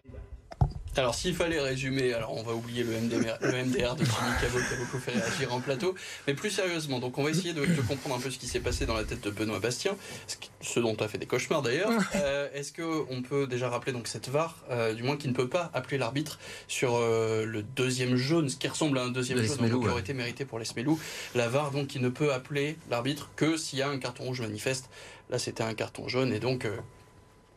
Alors 0.97 1.13
s'il 1.13 1.35
fallait 1.35 1.59
résumer, 1.59 2.13
alors 2.13 2.33
on 2.37 2.43
va 2.43 2.53
oublier 2.53 2.83
le 2.83 2.91
MDR, 2.93 3.37
le 3.41 3.63
MDR 3.65 3.95
de 3.95 4.05
Jimmy 4.05 4.31
Cabot 4.39 4.59
qui 4.59 4.73
a 4.73 4.77
beaucoup 4.77 4.97
fait 4.97 5.11
réagir 5.11 5.53
en 5.53 5.59
plateau, 5.59 5.93
mais 6.25 6.33
plus 6.33 6.49
sérieusement, 6.49 6.99
donc 6.99 7.17
on 7.17 7.23
va 7.23 7.31
essayer 7.31 7.51
de, 7.53 7.65
de 7.65 7.81
comprendre 7.81 8.15
un 8.15 8.19
peu 8.19 8.31
ce 8.31 8.37
qui 8.37 8.47
s'est 8.47 8.61
passé 8.61 8.85
dans 8.85 8.93
la 8.95 9.03
tête 9.03 9.19
de 9.21 9.29
Benoît 9.29 9.59
Bastien, 9.59 9.97
ce, 10.27 10.37
qui- 10.37 10.49
ce 10.61 10.79
dont 10.79 10.95
tu 10.95 11.03
as 11.03 11.09
fait 11.09 11.17
des 11.17 11.25
cauchemars 11.25 11.61
d'ailleurs. 11.61 11.91
Euh, 12.15 12.47
Est-ce 12.53 12.71
qu'on 12.71 13.21
peut 13.23 13.45
déjà 13.45 13.67
rappeler 13.69 13.91
donc 13.91 14.07
cette 14.07 14.29
VAR, 14.29 14.55
euh, 14.71 14.93
du 14.93 15.03
moins 15.03 15.17
qui 15.17 15.27
ne 15.27 15.33
peut 15.33 15.49
pas 15.49 15.69
appeler 15.73 15.97
l'arbitre 15.97 16.39
sur 16.67 16.95
euh, 16.95 17.45
le 17.45 17.61
deuxième 17.61 18.15
jaune, 18.15 18.47
ce 18.47 18.55
qui 18.55 18.67
ressemble 18.69 18.97
à 18.97 19.03
un 19.03 19.09
deuxième 19.09 19.37
Les 19.39 19.47
jaune 19.47 19.57
Smelou, 19.57 19.73
donc, 19.73 19.83
qui 19.83 19.89
aurait 19.89 20.01
été 20.01 20.13
mérité 20.13 20.45
pour 20.45 20.59
les 20.59 20.65
Smelou. 20.65 20.97
La 21.35 21.49
VAR 21.49 21.71
donc 21.71 21.87
qui 21.87 21.99
ne 21.99 22.07
peut 22.09 22.31
appeler 22.31 22.77
l'arbitre 22.89 23.29
que 23.35 23.57
s'il 23.57 23.79
y 23.79 23.81
a 23.81 23.89
un 23.89 23.97
carton 23.99 24.23
rouge 24.23 24.39
manifeste. 24.41 24.89
Là 25.29 25.39
c'était 25.39 25.63
un 25.63 25.73
carton 25.73 26.07
jaune 26.07 26.31
et 26.31 26.39
donc... 26.39 26.65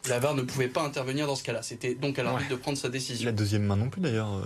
euh, 0.07 0.09
la 0.11 0.19
VAR 0.19 0.35
ne 0.35 0.43
pouvait 0.43 0.69
pas 0.69 0.83
intervenir 0.83 1.27
dans 1.27 1.35
ce 1.37 1.43
cas-là. 1.45 1.63
C'était 1.63 1.95
donc 1.95 2.19
à 2.19 2.23
l'arbitre 2.23 2.51
de 2.51 2.57
prendre 2.57 2.79
sa 2.79 2.89
décision. 2.89 3.27
la 3.27 3.33
deuxième 3.33 3.63
main 3.65 3.77
non 3.77 3.89
plus 3.91 4.01
d'ailleurs. 4.01 4.33
euh, 4.35 4.43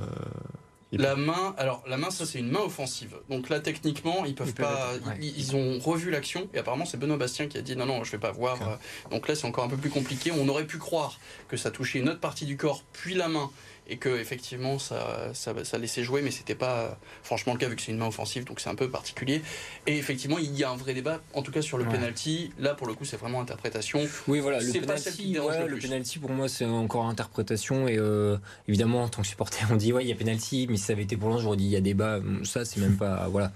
La 0.93 1.17
main, 1.17 1.55
alors 1.57 1.83
la 1.89 1.97
main, 1.97 2.11
ça 2.11 2.27
c'est 2.27 2.39
une 2.39 2.51
main 2.51 2.61
offensive. 2.61 3.15
Donc 3.31 3.49
là, 3.49 3.61
techniquement, 3.61 4.25
ils 4.27 4.35
peuvent 4.35 4.49
Ils 4.49 4.55
peuvent 4.55 4.67
pas. 4.67 4.95
être- 4.97 5.07
ouais. 5.07 5.17
ils, 5.23 5.39
ils 5.39 5.57
ont 5.57 5.79
revu 5.79 6.11
l'action 6.11 6.49
et 6.53 6.59
apparemment 6.59 6.85
c'est 6.85 6.99
Benoît 6.99 7.17
Bastien 7.17 7.47
qui 7.47 7.57
a 7.57 7.63
dit 7.63 7.77
non 7.77 7.87
non, 7.87 8.05
je 8.05 8.13
vais 8.13 8.19
pas 8.19 8.33
voir. 8.33 8.61
Euh, 8.61 8.77
Donc 9.11 9.27
là, 9.29 9.35
c'est 9.35 9.47
encore 9.47 9.65
un 9.65 9.69
peu 9.69 9.79
plus 9.79 9.89
compliqué. 9.91 10.33
On 10.33 10.47
aurait 10.49 10.67
pu 10.67 10.77
croire 10.79 11.19
que 11.49 11.57
ça 11.57 11.71
touchait 11.71 11.99
une 12.01 12.09
autre 12.11 12.21
partie 12.21 12.45
du 12.45 12.57
corps, 12.59 12.83
puis 12.93 13.15
la 13.15 13.29
main, 13.29 13.51
et 13.89 13.97
que 13.97 14.09
effectivement 14.09 14.79
ça 14.79 15.31
ça, 15.35 15.53
ça 15.65 15.79
laissait 15.79 16.03
jouer, 16.05 16.23
mais 16.23 16.31
c'était 16.31 16.55
pas 16.55 16.99
franchement 17.23 17.53
le 17.53 17.59
cas 17.59 17.69
vu 17.69 17.77
que 17.77 17.83
c'est 17.83 17.93
une 17.93 17.99
main 17.99 18.07
offensive, 18.07 18.45
donc 18.45 18.61
c'est 18.61 18.71
un 18.71 18.75
peu 18.75 18.89
particulier. 18.91 19.43
Et 19.87 19.97
effectivement, 19.99 20.39
il 20.39 20.55
y 20.57 20.65
a 20.65 20.71
un 20.71 20.77
vrai 20.77 20.95
débat, 20.95 21.21
en 21.35 21.43
tout 21.43 21.51
cas 21.53 21.63
sur 21.63 21.79
le 21.79 21.85
Ouais. 21.85 21.91
penalty. 21.91 22.53
Là, 22.59 22.75
pour 22.75 22.87
le 22.87 22.95
coup, 22.95 23.05
c'est 23.05 23.17
vraiment 23.17 23.41
interprétation. 23.41 24.07
Oui, 24.29 24.41
voilà, 24.41 24.61
le 24.61 24.73
penalty, 24.73 25.39
ouais, 25.39 25.67
le 25.69 25.79
penalty 25.79 26.19
pour 26.19 26.31
moi 26.31 26.49
c'est 26.49 26.65
encore 26.65 27.07
interprétation 27.07 27.89
et 27.89 27.97
euh, 27.99 28.37
évidemment 28.69 29.03
en 29.03 29.09
tant 29.09 29.23
que 29.23 29.29
supporter 29.29 29.65
on 29.71 29.77
dit 29.77 29.93
ouais 29.93 30.05
il 30.05 30.09
y 30.09 30.13
a 30.13 30.15
penalty 30.15 30.67
mais 30.71 30.77
si 30.77 30.85
ça 30.85 30.93
avait 30.93 31.03
été 31.03 31.17
pour 31.17 31.29
Lens 31.31 31.43
j'aurais 31.43 31.57
dit 31.57 31.65
il 31.65 31.71
y 31.71 31.77
a 31.77 31.81
débat 31.81 32.21
ça 32.45 32.65
c'est 32.65 32.81
même 32.81 32.97
pas 32.97 33.29
voilà 33.29 33.53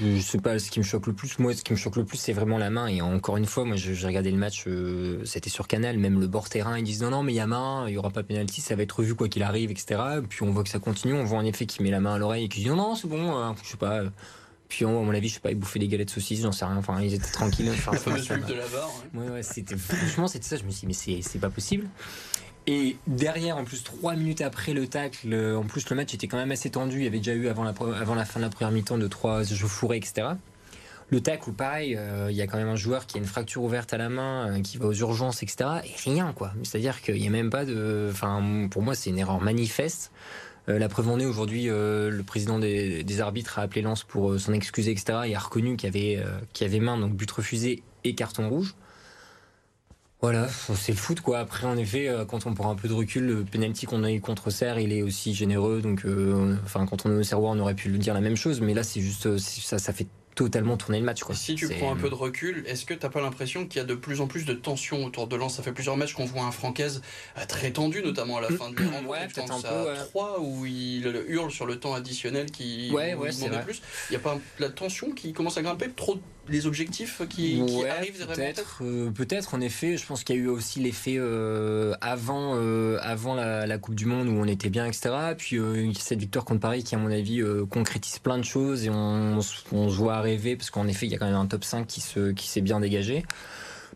je, 0.00 0.16
je 0.16 0.20
sais 0.20 0.38
pas 0.38 0.58
ce 0.58 0.70
qui 0.70 0.78
me 0.80 0.84
choque 0.84 1.06
le 1.06 1.12
plus 1.12 1.38
moi 1.38 1.54
ce 1.54 1.62
qui 1.62 1.72
me 1.72 1.76
choque 1.78 1.96
le 1.96 2.04
plus 2.04 2.18
c'est 2.18 2.32
vraiment 2.32 2.58
la 2.58 2.70
main 2.70 2.86
et 2.88 3.00
encore 3.00 3.36
une 3.36 3.46
fois 3.46 3.64
moi 3.64 3.76
j'ai 3.76 3.94
regardé 4.06 4.30
le 4.30 4.36
match 4.36 4.64
euh, 4.66 5.24
c'était 5.24 5.50
sur 5.50 5.68
Canal 5.68 5.98
même 5.98 6.18
le 6.20 6.26
bord 6.26 6.48
terrain 6.48 6.76
ils 6.78 6.84
disent 6.84 7.02
non 7.02 7.10
non 7.10 7.22
mais 7.22 7.32
il 7.32 7.36
y 7.36 7.40
a 7.40 7.46
main 7.46 7.86
il 7.88 7.94
y 7.94 7.98
aura 7.98 8.10
pas 8.10 8.22
penalty 8.22 8.60
ça 8.60 8.74
va 8.76 8.82
être 8.82 8.92
revu 8.98 9.14
quoi 9.14 9.28
qu'il 9.28 9.42
arrive 9.42 9.70
etc 9.70 10.00
puis 10.28 10.42
on 10.42 10.50
voit 10.50 10.64
que 10.64 10.70
ça 10.70 10.78
continue 10.80 11.14
on 11.14 11.24
voit 11.24 11.38
en 11.38 11.44
effet 11.44 11.66
qu'il 11.66 11.82
met 11.84 11.90
la 11.90 12.00
main 12.00 12.14
à 12.14 12.18
l'oreille 12.18 12.44
et 12.44 12.48
qu'il 12.48 12.62
dit 12.64 12.68
non 12.68 12.76
non 12.76 12.94
c'est 12.94 13.08
bon 13.08 13.36
euh, 13.38 13.52
je 13.62 13.68
sais 13.70 13.76
pas 13.76 14.00
euh, 14.00 14.10
puis 14.68 14.84
à 14.84 14.88
mon 14.88 15.08
avis 15.14 15.28
je 15.28 15.34
sais 15.34 15.40
pas 15.40 15.50
il 15.50 15.56
bouffait 15.58 15.78
des 15.78 15.86
galettes 15.88 16.08
de 16.08 16.12
saucisses 16.12 16.42
j'en 16.42 16.50
sais 16.50 16.64
rien 16.64 16.76
enfin 16.76 17.00
ils 17.00 17.14
étaient 17.14 17.30
tranquilles 17.30 17.70
enfin, 17.72 17.92
ça- 17.92 17.98
fameuse 17.98 18.26
ça 18.26 18.36
de 18.36 18.54
la 18.54 18.66
VAR. 18.66 18.90
ouais. 19.14 19.28
Ouais, 19.28 19.42
c'était 19.42 19.76
franchement 19.76 20.26
c'était 20.26 20.46
ça. 20.46 20.56
Je 20.56 20.64
me 20.64 20.70
suis 20.70 20.80
dit 20.80 20.86
mais 20.88 20.92
c'est 20.94 21.20
c'est 21.22 21.38
pas 21.38 21.50
possible. 21.50 21.86
Et 22.66 22.96
derrière, 23.06 23.58
en 23.58 23.64
plus, 23.64 23.84
trois 23.84 24.14
minutes 24.14 24.40
après 24.40 24.72
le 24.72 24.86
tacle, 24.86 25.28
le- 25.28 25.56
en 25.56 25.64
plus 25.64 25.88
le 25.90 25.96
match 25.96 26.14
était 26.14 26.28
quand 26.28 26.38
même 26.38 26.52
assez 26.52 26.70
tendu. 26.70 26.98
Il 26.98 27.04
y 27.04 27.06
avait 27.06 27.18
déjà 27.18 27.34
eu 27.34 27.48
avant 27.48 27.64
la, 27.64 27.74
fin 27.74 28.40
de 28.40 28.44
la 28.44 28.50
première 28.50 28.72
mi-temps 28.72 28.98
de 28.98 29.06
trois 29.06 29.42
jeux 29.42 29.66
fourrés, 29.66 29.98
etc. 29.98 30.28
Le 31.10 31.20
tacle, 31.20 31.52
pareil, 31.52 31.96
euh, 31.96 32.28
il 32.30 32.36
y 32.36 32.40
a 32.40 32.46
quand 32.46 32.56
même 32.56 32.68
un 32.68 32.76
joueur 32.76 33.06
qui 33.06 33.18
a 33.18 33.20
une 33.20 33.26
fracture 33.26 33.62
ouverte 33.62 33.92
à 33.92 33.98
la 33.98 34.08
main, 34.08 34.48
euh, 34.50 34.62
qui 34.62 34.78
va 34.78 34.86
aux 34.86 34.94
urgences, 34.94 35.42
etc. 35.42 35.68
Et 35.84 36.10
rien, 36.10 36.32
quoi. 36.32 36.52
C'est-à-dire 36.62 37.02
qu'il 37.02 37.20
n'y 37.20 37.26
a 37.26 37.30
même 37.30 37.50
pas 37.50 37.66
de. 37.66 38.08
Enfin, 38.10 38.66
pour 38.70 38.80
moi, 38.80 38.94
c'est 38.94 39.10
une 39.10 39.18
erreur 39.18 39.42
manifeste. 39.42 40.10
Euh, 40.68 40.78
la 40.78 40.88
preuve 40.88 41.10
en 41.10 41.18
est 41.18 41.26
aujourd'hui, 41.26 41.68
euh, 41.68 42.10
le 42.10 42.22
président 42.22 42.58
des, 42.58 43.20
arbitres 43.20 43.58
a 43.58 43.62
appelé 43.62 43.82
Lens 43.82 44.02
pour 44.02 44.32
euh, 44.32 44.38
s'en 44.38 44.52
excuser, 44.52 44.92
etc. 44.92 45.18
Et 45.26 45.36
a 45.36 45.38
reconnu 45.38 45.76
euh, 45.84 46.38
qu'il 46.52 46.66
y 46.66 46.70
avait 46.70 46.80
main, 46.80 46.96
donc 46.98 47.12
but 47.12 47.30
refusé 47.30 47.82
et 48.04 48.14
carton 48.14 48.48
rouge. 48.48 48.74
Voilà, 50.24 50.48
c'est 50.48 50.92
le 50.92 50.96
foot 50.96 51.20
quoi. 51.20 51.38
Après, 51.38 51.66
en 51.66 51.76
effet, 51.76 52.08
euh, 52.08 52.24
quand 52.24 52.46
on 52.46 52.54
prend 52.54 52.70
un 52.70 52.76
peu 52.76 52.88
de 52.88 52.94
recul, 52.94 53.26
le 53.26 53.44
penalty 53.44 53.84
qu'on 53.84 54.04
a 54.04 54.10
eu 54.10 54.22
contre 54.22 54.48
Serre, 54.48 54.78
il 54.78 54.90
est 54.90 55.02
aussi 55.02 55.34
généreux. 55.34 55.82
Donc, 55.82 56.06
euh, 56.06 56.56
enfin, 56.64 56.86
quand 56.86 57.04
on 57.04 57.10
est 57.10 57.18
au 57.18 57.22
Serrois, 57.22 57.50
on 57.50 57.58
aurait 57.58 57.74
pu 57.74 57.90
lui 57.90 57.98
dire 57.98 58.14
la 58.14 58.22
même 58.22 58.34
chose. 58.34 58.62
Mais 58.62 58.72
là, 58.72 58.82
c'est 58.84 59.02
juste, 59.02 59.26
euh, 59.26 59.36
ça, 59.36 59.78
ça 59.78 59.92
fait 59.92 60.06
totalement 60.34 60.78
tourner 60.78 60.98
le 60.98 61.04
match. 61.04 61.22
Quoi. 61.22 61.34
Si 61.34 61.54
tu 61.56 61.68
prends 61.68 61.92
un 61.92 61.96
peu 61.96 62.08
de 62.08 62.14
recul, 62.14 62.64
est-ce 62.66 62.86
que 62.86 62.94
t'as 62.94 63.10
pas 63.10 63.20
l'impression 63.20 63.66
qu'il 63.66 63.82
y 63.82 63.84
a 63.84 63.86
de 63.86 63.94
plus 63.94 64.22
en 64.22 64.26
plus 64.26 64.46
de 64.46 64.54
tension 64.54 65.04
autour 65.04 65.26
de 65.26 65.36
Lens? 65.36 65.56
Ça 65.56 65.62
fait 65.62 65.72
plusieurs 65.72 65.98
matchs 65.98 66.14
qu'on 66.14 66.24
voit 66.24 66.44
un 66.44 66.52
Francaise 66.52 67.02
très 67.46 67.70
tendu, 67.72 68.02
notamment 68.02 68.38
à 68.38 68.40
la 68.40 68.48
fin 68.48 68.70
de 68.70 68.78
la 68.78 68.86
rencontre. 68.86 69.08
Ouais, 69.10 69.28
peut-être 69.28 69.52
un 69.52 69.60
peu, 69.60 69.90
ouais. 69.90 69.98
3 70.08 70.40
où 70.40 70.64
il 70.64 71.06
hurle 71.28 71.50
sur 71.50 71.66
le 71.66 71.78
temps 71.78 71.92
additionnel 71.92 72.50
qui 72.50 72.90
Ouais, 72.94 73.12
ouais, 73.12 73.30
demandait 73.30 73.60
plus. 73.60 73.82
Il 74.08 74.12
n'y 74.12 74.16
a 74.16 74.20
pas 74.20 74.38
la 74.58 74.70
tension 74.70 75.10
qui 75.10 75.34
commence 75.34 75.58
à 75.58 75.62
grimper, 75.62 75.90
trop 75.90 76.18
les 76.48 76.66
objectifs 76.66 77.22
qui, 77.28 77.62
arrivent 77.88 78.26
peut-être 78.26 78.34
peut-être, 78.34 78.78
euh, 78.82 79.10
peut-être 79.10 79.54
en 79.54 79.60
effet. 79.60 79.96
Je 79.96 80.06
pense 80.06 80.24
qu'il 80.24 80.36
y 80.36 80.38
a 80.38 80.42
eu 80.42 80.48
aussi 80.48 80.80
l'effet 80.80 81.16
euh, 81.16 81.94
avant, 82.00 82.54
euh, 82.56 82.98
avant 83.02 83.34
la, 83.34 83.66
la 83.66 83.78
Coupe 83.78 83.94
du 83.94 84.06
Monde 84.06 84.28
où 84.28 84.32
on 84.32 84.46
était 84.46 84.70
bien, 84.70 84.86
etc. 84.86 85.14
Puis 85.36 85.58
cette 85.98 86.20
victoire 86.20 86.44
contre 86.44 86.60
Paris 86.60 86.84
qui, 86.84 86.94
à 86.94 86.98
mon 86.98 87.10
avis, 87.10 87.42
concrétise 87.70 88.18
plein 88.18 88.38
de 88.38 88.44
choses 88.44 88.84
et 88.84 88.90
on, 88.90 89.38
on 89.72 89.88
se 89.90 89.96
voit 89.96 90.20
rêver 90.20 90.56
parce 90.56 90.70
qu'en 90.70 90.86
effet, 90.86 91.06
il 91.06 91.12
y 91.12 91.14
a 91.14 91.18
quand 91.18 91.26
même 91.26 91.34
un 91.34 91.46
top 91.46 91.64
5 91.64 91.86
qui 91.86 92.00
se, 92.00 92.32
qui 92.32 92.48
s'est 92.48 92.60
bien 92.60 92.80
dégagé. 92.80 93.24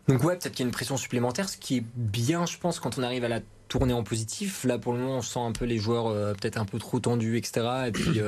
Donc 0.07 0.23
ouais, 0.23 0.35
peut-être 0.37 0.53
qu'il 0.53 0.63
y 0.63 0.67
a 0.67 0.69
une 0.69 0.73
pression 0.73 0.97
supplémentaire, 0.97 1.49
ce 1.49 1.57
qui 1.57 1.77
est 1.77 1.83
bien, 1.95 2.45
je 2.45 2.57
pense, 2.57 2.79
quand 2.79 2.97
on 2.97 3.03
arrive 3.03 3.23
à 3.23 3.27
la 3.27 3.41
tourner 3.67 3.93
en 3.93 4.03
positif. 4.03 4.63
Là, 4.63 4.79
pour 4.79 4.93
le 4.93 4.99
moment, 4.99 5.17
on 5.17 5.21
sent 5.21 5.39
un 5.39 5.51
peu 5.51 5.65
les 5.65 5.77
joueurs 5.77 6.33
peut-être 6.35 6.57
un 6.57 6.65
peu 6.65 6.79
trop 6.79 6.99
tendus, 6.99 7.37
etc. 7.37 7.67
Et 7.87 7.91
puis, 7.91 8.19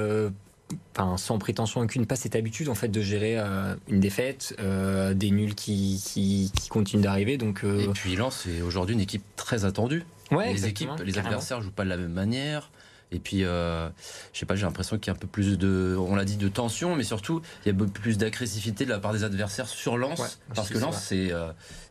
enfin, 0.96 1.18
sans 1.18 1.38
prétention 1.38 1.82
aucune, 1.82 2.06
pas 2.06 2.16
cette 2.16 2.36
habitude 2.36 2.70
en 2.70 2.76
fait 2.76 2.88
de 2.90 3.02
gérer 3.02 3.38
euh, 3.38 3.76
une 3.88 4.00
défaite, 4.00 4.56
euh, 4.60 5.14
des 5.14 5.32
nuls 5.32 5.56
qui, 5.56 6.02
qui, 6.06 6.52
qui 6.60 6.70
continuent 6.70 7.02
d'arriver. 7.02 7.38
Donc, 7.38 7.64
euh, 7.64 7.82
Et 7.82 7.88
puis 7.90 8.16
Lens, 8.16 8.42
c'est 8.46 8.62
aujourd'hui 8.62 8.96
une 8.96 9.02
équipe 9.02 9.24
très 9.36 9.66
attendue. 9.66 10.04
ouais, 10.32 10.54
les 10.54 10.68
équipes, 10.68 10.90
les 11.04 11.12
carrément. 11.12 11.30
adversaires 11.30 11.62
jouent 11.62 11.72
pas 11.72 11.84
de 11.84 11.90
la 11.90 11.98
même 11.98 12.14
manière. 12.14 12.72
Et 13.14 13.20
puis, 13.20 13.40
je 13.40 13.90
sais 14.32 14.46
pas, 14.46 14.56
j'ai 14.56 14.66
l'impression 14.66 14.98
qu'il 14.98 15.08
y 15.08 15.10
a 15.10 15.18
un 15.18 15.20
peu 15.20 15.28
plus 15.28 15.58
de, 15.58 15.98
on 16.00 16.16
l'a 16.16 16.24
dit, 16.24 16.38
de 16.38 16.48
tension, 16.48 16.96
mais 16.96 17.04
surtout, 17.04 17.42
il 17.66 17.68
y 17.68 17.70
a 17.70 17.74
beaucoup 17.74 17.92
plus 17.92 18.18
d'agressivité 18.18 18.86
de 18.86 18.90
la 18.90 19.00
part 19.00 19.12
des 19.12 19.26
adversaires 19.26 19.68
sur 19.68 19.98
Lens, 19.98 20.18
Ouais, 20.18 20.28
parce 20.56 20.70
que 20.70 20.78
Lens, 20.78 21.12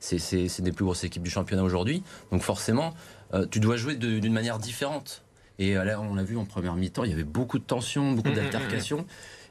c'est, 0.00 0.18
c'est, 0.18 0.62
des 0.62 0.72
plus 0.72 0.86
grosses 0.86 1.04
équipes 1.04 1.22
du 1.22 1.28
championnat 1.28 1.62
aujourd'hui. 1.62 2.02
Donc 2.32 2.40
forcément, 2.40 2.94
tu 3.50 3.60
dois 3.60 3.76
jouer 3.76 3.96
d'une 3.96 4.32
manière 4.32 4.58
différente. 4.58 5.22
Et 5.60 5.76
euh, 5.76 5.84
là, 5.84 6.00
on 6.00 6.14
l'a 6.14 6.24
vu 6.24 6.36
en 6.36 6.46
première 6.46 6.74
mi-temps, 6.74 7.04
il 7.04 7.10
y 7.10 7.12
avait 7.12 7.22
beaucoup 7.22 7.58
de 7.58 7.64
tension, 7.64 8.12
beaucoup 8.12 8.30
Mm, 8.30 8.32
mm, 8.32 8.34
d'altercations. 8.36 9.06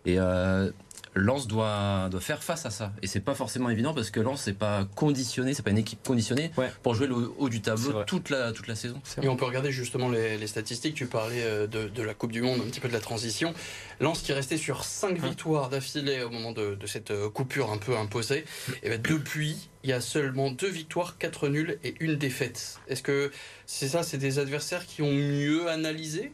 Et 0.05 0.19
euh, 0.19 0.71
Lens 1.15 1.47
doit, 1.47 2.07
doit 2.11 2.21
faire 2.21 2.43
face 2.43 2.65
à 2.65 2.69
ça. 2.69 2.93
Et 3.01 3.07
c'est 3.07 3.19
pas 3.19 3.33
forcément 3.33 3.69
évident 3.69 3.93
parce 3.93 4.11
que 4.11 4.19
Lens, 4.19 4.41
c'est 4.43 4.53
pas 4.53 4.85
conditionné, 4.95 5.53
c'est 5.53 5.63
pas 5.63 5.71
une 5.71 5.77
équipe 5.79 6.03
conditionnée 6.05 6.51
Ouais. 6.57 6.69
pour 6.83 6.93
jouer 6.93 7.07
le 7.07 7.15
haut 7.37 7.49
du 7.49 7.61
tableau 7.61 8.03
toute 8.03 8.29
la, 8.29 8.51
toute 8.51 8.67
la 8.67 8.75
saison. 8.75 9.01
Et 9.21 9.27
on 9.27 9.35
peut 9.35 9.45
regarder 9.45 9.71
justement 9.71 10.09
les, 10.09 10.37
les 10.37 10.47
statistiques. 10.47 10.95
Tu 10.95 11.07
parlais 11.07 11.41
euh, 11.43 11.67
de, 11.67 11.87
de 11.87 12.03
la 12.03 12.13
Coupe 12.13 12.31
du 12.31 12.41
Monde, 12.41 12.61
un 12.61 12.69
petit 12.69 12.79
peu 12.79 12.87
de 12.87 12.93
la 12.93 12.99
transition. 12.99 13.53
Lens 13.99 14.21
qui 14.21 14.31
est 14.31 14.35
resté 14.35 14.57
sur 14.57 14.83
5 14.85 15.09
Hum. 15.09 15.29
victoires 15.29 15.69
d'affilée 15.69 16.21
au 16.23 16.29
moment 16.29 16.51
de, 16.51 16.75
de 16.75 16.87
cette 16.87 17.11
euh, 17.11 17.29
coupure 17.29 17.71
un 17.71 17.77
peu 17.77 17.97
imposée. 17.97 18.45
Et 18.83 18.89
ben 18.89 19.01
depuis, 19.01 19.69
il 19.83 19.89
y 19.89 19.93
a 19.93 20.01
seulement 20.01 20.51
2 20.51 20.67
victoires, 20.69 21.17
4 21.17 21.49
nuls 21.49 21.79
et 21.83 21.95
une 21.99 22.15
défaite. 22.15 22.79
Est-ce 22.87 23.01
que 23.03 23.31
c'est 23.65 23.87
ça, 23.89 24.03
c'est 24.03 24.17
des 24.17 24.37
adversaires 24.39 24.85
qui 24.85 25.01
ont 25.01 25.11
mieux 25.11 25.67
analysé 25.69 26.31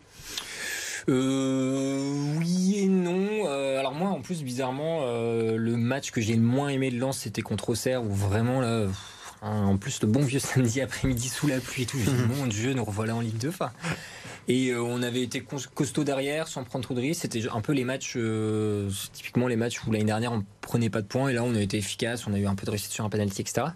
Euh, 1.10 2.38
oui 2.38 2.76
et 2.78 2.88
non. 2.88 3.48
Euh, 3.48 3.80
alors 3.80 3.94
moi, 3.94 4.10
en 4.10 4.22
plus, 4.22 4.44
bizarrement, 4.44 5.02
euh, 5.04 5.58
le 5.58 5.78
match 5.78 6.12
que 6.12 6.22
j'ai 6.22 6.36
le 6.36 6.42
moins 6.42 6.70
aimé 6.70 6.90
de 6.92 7.00
Lens, 7.00 7.20
c'était 7.20 7.42
contre 7.42 7.70
Auxerre, 7.70 8.04
où 8.04 8.10
vraiment 8.10 8.62
là, 8.62 8.88
hein, 9.42 9.66
en 9.66 9.78
plus 9.78 10.02
le 10.02 10.08
bon 10.08 10.22
vieux 10.24 10.40
samedi 10.40 10.82
après-midi 10.82 11.30
sous 11.30 11.48
la 11.48 11.60
pluie 11.60 11.84
et 11.84 11.86
tout, 11.86 11.98
j'ai 11.98 12.12
dit 12.12 12.24
mon 12.38 12.48
Dieu, 12.48 12.74
nous 12.74 12.84
revoilà 12.84 13.16
en 13.16 13.22
Ligue 13.22 13.38
2. 13.38 13.50
Enfin, 13.50 13.72
et 14.48 14.70
euh, 14.70 14.82
on 14.82 15.02
avait 15.02 15.22
été 15.22 15.42
costaud 15.42 16.04
derrière, 16.04 16.48
sans 16.48 16.64
prendre 16.64 16.86
trop 16.86 16.94
de 16.94 17.02
risques. 17.02 17.22
C'était 17.22 17.48
un 17.50 17.62
peu 17.62 17.74
les 17.74 17.84
matchs, 17.84 18.18
typiquement 19.14 19.48
les 19.48 19.56
matchs 19.56 19.84
où 19.86 19.92
l'année 19.92 20.06
dernière 20.06 20.34
on 20.34 20.44
prenait 20.62 20.90
pas 20.90 21.02
de 21.02 21.08
points 21.08 21.30
et 21.30 21.34
là 21.34 21.44
on 21.44 21.56
a 21.56 21.62
été 21.62 21.78
efficace, 21.78 22.28
on 22.28 22.34
a 22.34 22.38
eu 22.38 22.46
un 22.46 22.56
peu 22.56 22.66
de 22.66 22.72
réussite 22.72 22.92
sur 22.92 23.06
un 23.06 23.10
penalty, 23.10 23.42
etc. 23.42 23.68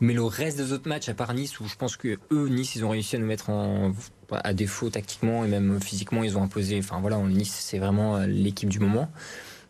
Mais 0.00 0.14
le 0.14 0.24
reste 0.24 0.56
des 0.56 0.72
autres 0.72 0.88
matchs, 0.88 1.08
à 1.08 1.14
part 1.14 1.32
Nice, 1.34 1.58
où 1.60 1.66
je 1.66 1.76
pense 1.76 1.96
que 1.96 2.18
eux, 2.32 2.48
Nice, 2.48 2.74
ils 2.76 2.84
ont 2.84 2.90
réussi 2.90 3.16
à 3.16 3.18
nous 3.18 3.26
mettre 3.26 3.50
en, 3.50 3.92
à 4.32 4.52
défaut 4.54 4.90
tactiquement 4.90 5.44
et 5.44 5.48
même 5.48 5.80
physiquement, 5.80 6.22
ils 6.24 6.36
ont 6.36 6.42
imposé. 6.42 6.78
Enfin 6.78 6.98
voilà, 7.00 7.16
Nice, 7.18 7.54
c'est 7.58 7.78
vraiment 7.78 8.16
euh, 8.16 8.26
l'équipe 8.26 8.68
du 8.68 8.78
moment. 8.80 9.10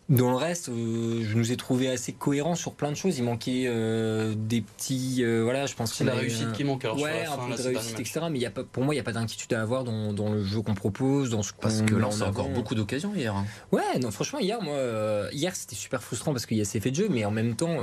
Dans 0.08 0.30
le 0.30 0.36
reste, 0.36 0.68
euh, 0.68 1.24
je 1.24 1.36
nous 1.36 1.50
ai 1.50 1.56
trouvé 1.56 1.88
assez 1.90 2.12
cohérents 2.12 2.54
sur 2.54 2.74
plein 2.74 2.92
de 2.92 2.96
choses. 2.96 3.18
Il 3.18 3.24
manquait 3.24 3.64
euh, 3.66 4.34
des 4.36 4.60
petits, 4.60 5.24
euh, 5.24 5.42
voilà, 5.42 5.66
je 5.66 5.74
pense 5.74 5.94
C'est 5.94 6.04
la 6.04 6.14
réussite 6.14 6.46
euh, 6.46 6.52
qui 6.52 6.62
manque 6.62 6.84
alors 6.84 6.96
ouais, 7.00 7.24
la 7.24 7.32
un 7.32 7.34
fin, 7.36 7.42
peu 7.42 7.50
là, 7.50 7.56
de 7.56 7.62
réussite, 7.62 7.98
etc. 7.98 8.20
Mais 8.30 8.38
il 8.38 8.42
y 8.42 8.46
a 8.46 8.50
pas, 8.50 8.62
pour 8.62 8.84
moi, 8.84 8.94
il 8.94 8.98
n'y 8.98 9.00
a 9.00 9.02
pas 9.02 9.10
d'inquiétude 9.10 9.52
à 9.54 9.60
avoir 9.60 9.82
dans, 9.82 10.12
dans 10.12 10.30
le 10.30 10.44
jeu 10.44 10.62
qu'on 10.62 10.74
propose, 10.74 11.30
dans 11.30 11.42
ce 11.42 11.52
qu'on 11.52 11.62
Parce 11.62 11.82
que 11.82 11.96
Lens 11.96 12.20
en 12.20 12.26
a 12.26 12.28
encore 12.28 12.50
beaucoup 12.50 12.76
d'occasions 12.76 13.12
hier. 13.16 13.34
hein. 13.34 13.46
Ouais, 13.72 13.98
non, 14.00 14.12
franchement, 14.12 14.38
hier, 14.38 14.62
moi, 14.62 14.74
euh, 14.74 15.28
hier, 15.32 15.56
c'était 15.56 15.74
super 15.74 16.00
frustrant 16.00 16.30
parce 16.32 16.46
qu'il 16.46 16.56
y 16.56 16.60
a 16.60 16.64
ces 16.64 16.78
faits 16.78 16.92
de 16.92 16.98
jeu, 16.98 17.08
mais 17.10 17.24
en 17.24 17.32
même 17.32 17.56
temps, 17.56 17.78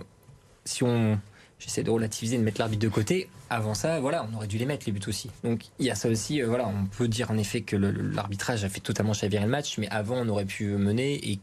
si 0.64 0.84
on. 0.84 1.20
J'essaie 1.60 1.84
de 1.84 1.92
relativiser, 1.92 2.38
de 2.38 2.44
mettre 2.44 2.60
l'arbitre 2.60 2.84
de 2.84 2.90
côté. 2.90 3.30
Avant 3.50 3.74
ça, 3.74 4.00
voilà, 4.00 4.28
on 4.30 4.36
aurait 4.36 4.48
dû 4.48 4.58
les 4.58 4.66
mettre, 4.66 4.86
les 4.86 4.92
buts 4.92 5.02
aussi. 5.08 5.30
Donc, 5.44 5.66
il 5.80 5.86
y 5.86 5.92
a 5.92 5.96
ça 5.96 6.10
aussi. 6.10 6.42
euh, 6.42 6.48
voilà, 6.48 6.68
on 6.68 6.86
peut 6.86 7.08
dire 7.08 7.32
en 7.32 7.38
effet 7.38 7.62
que 7.62 7.76
l'arbitrage 7.76 8.64
a 8.66 8.70
fait 8.70 8.82
totalement 8.82 9.14
chavirer 9.14 9.44
le 9.44 9.50
match, 9.50 9.78
mais 9.78 9.88
avant, 9.90 10.18
on 10.18 10.28
aurait 10.30 10.46
pu 10.46 10.66
mener 10.66 11.32
et. 11.32 11.40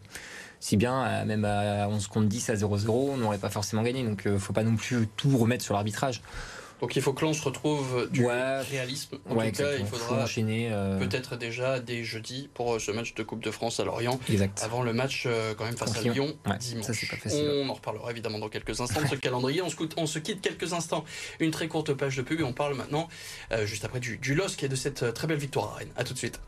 Si 0.62 0.76
bien, 0.76 1.24
même 1.24 1.46
à 1.46 1.88
11 1.88 2.06
contre 2.08 2.28
10 2.28 2.50
à 2.50 2.54
0-0, 2.54 2.90
on 2.90 3.16
n'aurait 3.16 3.38
pas 3.38 3.48
forcément 3.48 3.82
gagné. 3.82 4.04
Donc, 4.04 4.26
euh, 4.26 4.38
faut 4.38 4.52
pas 4.52 4.62
non 4.62 4.76
plus 4.76 5.08
tout 5.16 5.38
remettre 5.38 5.64
sur 5.64 5.72
l'arbitrage. 5.72 6.20
Donc 6.80 6.96
il 6.96 7.02
faut 7.02 7.12
que 7.12 7.24
Lens 7.24 7.40
retrouve 7.40 8.08
du 8.10 8.24
Ouais. 8.24 8.60
réalisme. 8.62 9.18
En 9.28 9.34
ouais, 9.36 9.52
tout 9.52 9.58
cas, 9.62 9.74
il 9.78 9.84
faudra 9.86 10.24
euh, 10.38 10.98
peut-être 10.98 11.36
déjà 11.36 11.78
dès 11.80 12.04
jeudi 12.04 12.48
pour 12.54 12.74
euh, 12.74 12.78
ce 12.78 12.90
match 12.90 13.14
de 13.14 13.22
Coupe 13.22 13.42
de 13.44 13.50
France 13.50 13.80
à 13.80 13.84
Lorient. 13.84 14.18
Exact. 14.28 14.60
Avant 14.64 14.82
le 14.82 14.92
match 14.92 15.24
euh, 15.26 15.54
quand 15.56 15.64
même 15.64 15.76
face 15.76 15.96
à 15.96 16.00
Lyon 16.02 16.34
Ouais, 16.46 16.56
dimanche. 16.58 16.86
ça, 16.86 16.92
pas. 16.92 17.30
On 17.34 17.68
en 17.68 17.74
reparlera 17.74 18.10
évidemment 18.10 18.38
dans 18.38 18.48
quelques 18.48 18.80
instants 18.80 19.02
de 19.02 19.06
ce 19.08 19.14
calendrier. 19.16 19.62
On 19.62 19.68
se, 19.68 19.76
on 19.96 20.06
se 20.06 20.18
quitte 20.18 20.40
quelques 20.40 20.72
instants. 20.72 21.04
Une 21.38 21.50
très 21.50 21.68
courte 21.68 21.92
page 21.94 22.16
de 22.16 22.22
pub 22.22 22.40
et 22.40 22.44
on 22.44 22.52
parle 22.52 22.74
maintenant, 22.74 23.08
euh, 23.52 23.66
juste 23.66 23.84
après, 23.84 24.00
du, 24.00 24.16
du 24.18 24.34
LOSC 24.34 24.62
et 24.64 24.68
de 24.68 24.76
cette 24.76 25.12
très 25.14 25.26
belle 25.26 25.38
victoire 25.38 25.72
à 25.72 25.74
Rennes. 25.78 25.92
A 25.96 26.04
tout 26.04 26.14
de 26.14 26.18
suite. 26.18 26.40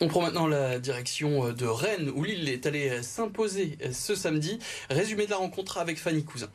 On 0.00 0.06
prend 0.06 0.22
maintenant 0.22 0.46
la 0.46 0.78
direction 0.78 1.46
euh, 1.46 1.52
de 1.52 1.66
Rennes 1.66 2.12
où 2.14 2.22
Lille 2.22 2.48
est 2.48 2.66
allé 2.66 2.88
euh, 2.88 3.02
s'imposer 3.02 3.76
euh, 3.84 3.92
ce 3.92 4.14
samedi. 4.14 4.60
Résumé 4.90 5.26
de 5.26 5.30
la 5.30 5.38
rencontre 5.38 5.78
avec 5.78 5.98
Fanny 5.98 6.24
Cousin. 6.24 6.48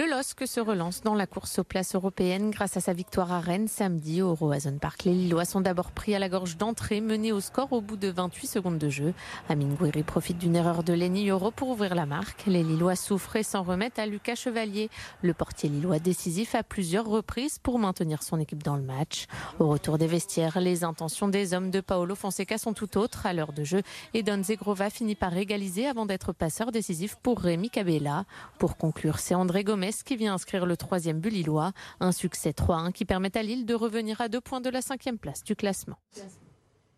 Le 0.00 0.06
LOSC 0.08 0.46
se 0.46 0.60
relance 0.60 1.02
dans 1.02 1.14
la 1.14 1.26
course 1.26 1.58
aux 1.58 1.64
places 1.64 1.94
européennes 1.94 2.50
grâce 2.50 2.78
à 2.78 2.80
sa 2.80 2.94
victoire 2.94 3.32
à 3.32 3.40
Rennes 3.40 3.68
samedi 3.68 4.22
au 4.22 4.34
Roazhon 4.34 4.78
Park. 4.78 5.04
Les 5.04 5.12
Lillois 5.12 5.44
sont 5.44 5.60
d'abord 5.60 5.90
pris 5.90 6.14
à 6.14 6.18
la 6.18 6.30
gorge 6.30 6.56
d'entrée, 6.56 7.02
menés 7.02 7.32
au 7.32 7.40
score 7.40 7.70
au 7.74 7.82
bout 7.82 7.98
de 7.98 8.08
28 8.08 8.46
secondes 8.46 8.78
de 8.78 8.88
jeu. 8.88 9.12
Amine 9.50 9.74
Gouiri 9.74 10.02
profite 10.02 10.38
d'une 10.38 10.56
erreur 10.56 10.84
de 10.84 10.94
Lenny 10.94 11.28
Euro 11.28 11.50
pour 11.50 11.68
ouvrir 11.68 11.94
la 11.94 12.06
marque. 12.06 12.44
Les 12.46 12.62
Lillois 12.62 12.96
souffrent 12.96 13.36
et 13.36 13.42
s'en 13.42 13.62
remettent 13.62 13.98
à 13.98 14.06
Lucas 14.06 14.36
Chevalier, 14.36 14.88
le 15.20 15.34
portier 15.34 15.68
lillois 15.68 15.98
décisif 15.98 16.54
à 16.54 16.62
plusieurs 16.62 17.04
reprises 17.04 17.58
pour 17.58 17.78
maintenir 17.78 18.22
son 18.22 18.40
équipe 18.40 18.62
dans 18.62 18.76
le 18.76 18.82
match. 18.82 19.26
Au 19.58 19.68
retour 19.68 19.98
des 19.98 20.06
vestiaires, 20.06 20.60
les 20.60 20.82
intentions 20.82 21.28
des 21.28 21.52
hommes 21.52 21.70
de 21.70 21.82
Paolo 21.82 22.14
Fonseca 22.14 22.56
sont 22.56 22.72
tout 22.72 22.96
autres 22.96 23.26
à 23.26 23.34
l'heure 23.34 23.52
de 23.52 23.64
jeu 23.64 23.82
et 24.14 24.22
Don 24.22 24.42
Zegrova 24.42 24.88
finit 24.88 25.14
par 25.14 25.36
égaliser 25.36 25.86
avant 25.86 26.06
d'être 26.06 26.32
passeur 26.32 26.72
décisif 26.72 27.16
pour 27.22 27.38
Rémi 27.40 27.68
Cabella. 27.68 28.24
Pour 28.58 28.78
conclure, 28.78 29.18
c'est 29.18 29.34
André 29.34 29.62
Gomez 29.62 29.89
qui 30.04 30.16
vient 30.16 30.34
inscrire 30.34 30.66
le 30.66 30.76
troisième 30.76 31.20
but 31.20 31.30
lillois. 31.30 31.72
Un 32.00 32.12
succès 32.12 32.50
3-1 32.50 32.92
qui 32.92 33.04
permet 33.04 33.36
à 33.36 33.42
Lille 33.42 33.66
de 33.66 33.74
revenir 33.74 34.20
à 34.20 34.28
deux 34.28 34.40
points 34.40 34.60
de 34.60 34.70
la 34.70 34.82
cinquième 34.82 35.18
place 35.18 35.42
du 35.44 35.56
classement. 35.56 35.96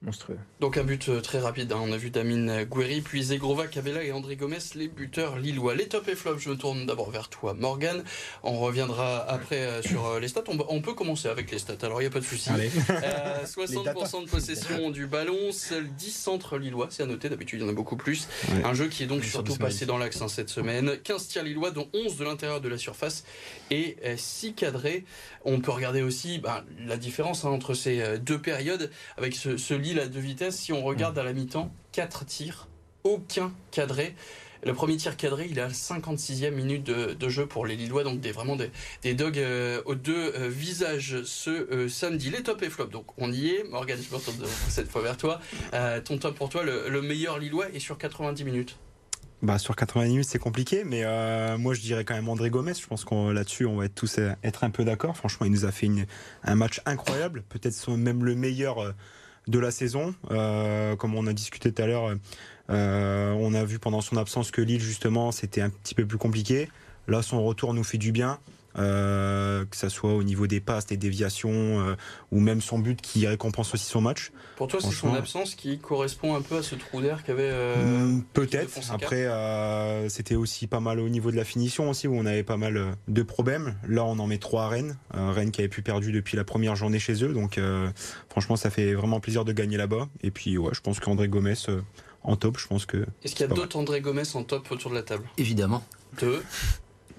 Monstrueux. 0.02 0.38
Donc 0.58 0.76
un 0.78 0.84
but 0.84 1.08
euh, 1.08 1.20
très 1.20 1.38
rapide, 1.38 1.72
hein. 1.72 1.78
on 1.80 1.92
a 1.92 1.96
vu 1.96 2.10
Damien 2.10 2.64
Guerri, 2.64 3.02
puis 3.02 3.22
Zegrova, 3.22 3.68
Cabella 3.68 4.02
et 4.02 4.10
André 4.10 4.34
Gomez, 4.34 4.58
les 4.74 4.88
buteurs 4.88 5.38
lillois. 5.38 5.76
Les 5.76 5.86
top 5.86 6.08
et 6.08 6.16
flops, 6.16 6.42
je 6.42 6.50
me 6.50 6.56
tourne 6.56 6.86
d'abord 6.86 7.10
vers 7.10 7.28
toi 7.28 7.54
Morgan. 7.54 8.02
On 8.42 8.58
reviendra 8.58 9.18
après 9.28 9.60
euh, 9.60 9.82
sur 9.82 10.06
euh, 10.06 10.20
les 10.20 10.28
stats. 10.28 10.42
On, 10.48 10.58
on 10.68 10.80
peut 10.80 10.94
commencer 10.94 11.28
avec 11.28 11.50
les 11.52 11.58
stats, 11.58 11.86
alors 11.86 12.00
il 12.00 12.04
n'y 12.04 12.08
a 12.08 12.10
pas 12.10 12.20
de 12.20 12.24
souci. 12.24 12.50
Allez. 12.50 12.70
Euh, 12.90 13.44
60% 13.44 14.24
de 14.24 14.30
possession 14.30 14.90
du 14.90 15.06
ballon, 15.06 15.52
seuls 15.52 15.88
10 15.88 16.10
centres 16.10 16.58
lillois, 16.58 16.88
c'est 16.90 17.02
à 17.02 17.06
noter, 17.06 17.28
d'habitude 17.28 17.60
il 17.60 17.64
y 17.64 17.66
en 17.66 17.70
a 17.70 17.74
beaucoup 17.74 17.96
plus. 17.96 18.28
Ouais. 18.48 18.64
Un 18.64 18.74
jeu 18.74 18.88
qui 18.88 19.02
est 19.02 19.06
donc 19.06 19.22
Sur 19.22 19.32
surtout 19.32 19.56
passé 19.56 19.86
dans 19.86 19.98
l'axe 19.98 20.20
hein, 20.20 20.28
cette 20.28 20.50
semaine. 20.50 20.98
15 21.02 21.28
tirs 21.28 21.42
lillois, 21.42 21.70
dont 21.70 21.88
11 21.94 22.16
de 22.16 22.24
l'intérieur 22.24 22.60
de 22.60 22.68
la 22.68 22.78
surface 22.78 23.24
et 23.70 23.96
6 24.16 24.54
cadrés. 24.54 25.04
On 25.44 25.60
peut 25.60 25.72
regarder 25.72 26.02
aussi 26.02 26.38
bah, 26.38 26.64
la 26.86 26.96
différence 26.96 27.44
hein, 27.44 27.50
entre 27.50 27.74
ces 27.74 28.18
deux 28.18 28.40
périodes 28.40 28.90
avec 29.16 29.34
ce, 29.34 29.56
ce 29.56 29.74
Lille 29.92 30.00
à 30.00 30.08
deux 30.08 30.20
vitesses. 30.20 30.56
Si 30.56 30.72
on 30.72 30.82
regarde 30.82 31.18
à 31.18 31.22
la 31.22 31.34
mi-temps, 31.34 31.70
4 31.92 32.24
tirs, 32.24 32.68
aucun 33.04 33.52
cadré. 33.70 34.14
Le 34.64 34.72
premier 34.72 34.96
tir 34.96 35.18
cadré, 35.18 35.48
il 35.50 35.58
est 35.58 35.60
à 35.60 35.66
la 35.66 35.72
56e 35.74 36.50
minute 36.52 36.82
de, 36.82 37.12
de 37.12 37.28
jeu 37.28 37.44
pour 37.46 37.66
les 37.66 37.76
Lillois, 37.76 38.04
donc 38.04 38.20
des, 38.20 38.32
vraiment 38.32 38.56
des, 38.56 38.70
des 39.02 39.12
dogs 39.12 39.36
euh, 39.38 39.82
aux 39.84 39.94
deux 39.96 40.32
euh, 40.34 40.48
visages 40.48 41.22
ce 41.24 41.50
euh, 41.50 41.88
samedi. 41.90 42.30
Les 42.30 42.42
top 42.42 42.62
et 42.62 42.70
flop, 42.70 42.86
donc 42.86 43.06
on 43.18 43.30
y 43.30 43.48
est. 43.50 43.64
Morgan, 43.64 43.98
je 44.00 44.10
me 44.10 44.16
retourne 44.18 44.36
cette 44.68 44.88
fois 44.88 45.02
vers 45.02 45.18
toi. 45.18 45.40
Ton 46.06 46.16
top 46.16 46.36
pour 46.36 46.48
toi, 46.48 46.62
le, 46.62 46.88
le 46.88 47.02
meilleur 47.02 47.38
Lillois 47.38 47.68
est 47.74 47.80
sur 47.80 47.98
90 47.98 48.44
minutes. 48.44 48.78
bah, 49.42 49.58
sur 49.58 49.74
90 49.76 50.08
minutes, 50.08 50.28
c'est 50.28 50.38
compliqué, 50.38 50.84
mais 50.84 51.02
euh, 51.04 51.58
moi 51.58 51.74
je 51.74 51.80
dirais 51.80 52.04
quand 52.04 52.14
même 52.14 52.28
André 52.30 52.48
Gomez. 52.48 52.74
Je 52.80 52.86
pense 52.86 53.04
qu'on 53.04 53.30
là-dessus, 53.30 53.66
on 53.66 53.76
va 53.76 53.86
être 53.86 53.94
tous 53.96 54.20
être 54.44 54.64
un 54.64 54.70
peu 54.70 54.84
d'accord. 54.84 55.16
Franchement, 55.18 55.44
il 55.44 55.52
nous 55.52 55.64
a 55.66 55.72
fait 55.72 55.86
une, 55.86 56.06
un 56.44 56.54
match 56.54 56.80
incroyable, 56.86 57.42
peut-être 57.48 57.90
même 57.90 58.24
le 58.24 58.36
meilleur 58.36 58.94
de 59.48 59.58
la 59.58 59.70
saison. 59.70 60.14
Euh, 60.30 60.96
comme 60.96 61.14
on 61.14 61.26
a 61.26 61.32
discuté 61.32 61.72
tout 61.72 61.82
à 61.82 61.86
l'heure, 61.86 62.14
euh, 62.70 63.32
on 63.32 63.54
a 63.54 63.64
vu 63.64 63.78
pendant 63.78 64.00
son 64.00 64.16
absence 64.16 64.50
que 64.50 64.60
Lille 64.60 64.80
justement, 64.80 65.32
c'était 65.32 65.60
un 65.60 65.70
petit 65.70 65.94
peu 65.94 66.06
plus 66.06 66.18
compliqué. 66.18 66.68
Là, 67.08 67.22
son 67.22 67.42
retour 67.44 67.74
nous 67.74 67.84
fait 67.84 67.98
du 67.98 68.12
bien. 68.12 68.38
Euh, 68.78 69.64
que 69.66 69.76
ça 69.76 69.88
soit 69.90 70.14
au 70.14 70.22
niveau 70.22 70.46
des 70.46 70.60
passes, 70.60 70.86
des 70.86 70.96
déviations, 70.96 71.52
euh, 71.52 71.94
ou 72.30 72.40
même 72.40 72.60
son 72.60 72.78
but 72.78 73.00
qui 73.00 73.26
récompense 73.26 73.74
aussi 73.74 73.84
son 73.86 74.00
match. 74.00 74.32
Pour 74.56 74.66
toi, 74.68 74.80
c'est 74.80 74.90
son 74.90 75.14
absence 75.14 75.54
qui 75.54 75.78
correspond 75.78 76.34
un 76.34 76.40
peu 76.42 76.56
à 76.56 76.62
ce 76.62 76.74
trou 76.74 77.00
d'air 77.00 77.22
qu'avait. 77.24 77.50
euh, 77.50 77.76
Hmm, 78.06 78.22
Peut-être. 78.32 78.70
Après, 78.90 79.24
euh, 79.26 80.08
c'était 80.08 80.34
aussi 80.36 80.66
pas 80.66 80.80
mal 80.80 81.00
au 81.00 81.08
niveau 81.08 81.30
de 81.30 81.36
la 81.36 81.44
finition 81.44 81.90
aussi, 81.90 82.08
où 82.08 82.14
on 82.14 82.24
avait 82.26 82.42
pas 82.44 82.56
mal 82.56 82.96
de 83.08 83.22
problèmes. 83.22 83.74
Là, 83.86 84.04
on 84.04 84.18
en 84.18 84.26
met 84.26 84.38
trois 84.38 84.64
à 84.64 84.68
Rennes. 84.68 84.96
Euh, 85.14 85.30
Rennes 85.32 85.50
qui 85.50 85.60
avait 85.60 85.68
pu 85.68 85.82
perdu 85.82 86.12
depuis 86.12 86.36
la 86.36 86.44
première 86.44 86.74
journée 86.76 86.98
chez 86.98 87.22
eux. 87.24 87.32
Donc, 87.32 87.58
euh, 87.58 87.90
franchement, 88.30 88.56
ça 88.56 88.70
fait 88.70 88.94
vraiment 88.94 89.20
plaisir 89.20 89.44
de 89.44 89.52
gagner 89.52 89.76
là-bas. 89.76 90.08
Et 90.22 90.30
puis, 90.30 90.56
ouais, 90.58 90.72
je 90.72 90.80
pense 90.80 90.98
qu'André 91.00 91.28
Gomez 91.28 91.54
euh, 91.68 91.80
en 92.22 92.36
top, 92.36 92.56
je 92.58 92.66
pense 92.68 92.86
que. 92.86 93.04
Est-ce 93.24 93.34
qu'il 93.34 93.46
y 93.46 93.50
a 93.50 93.54
d'autres 93.54 93.76
André 93.76 94.00
Gomez 94.00 94.22
en 94.34 94.44
top 94.44 94.70
autour 94.70 94.90
de 94.90 94.96
la 94.96 95.02
table? 95.02 95.24
Évidemment. 95.38 95.82
Deux. 96.20 96.42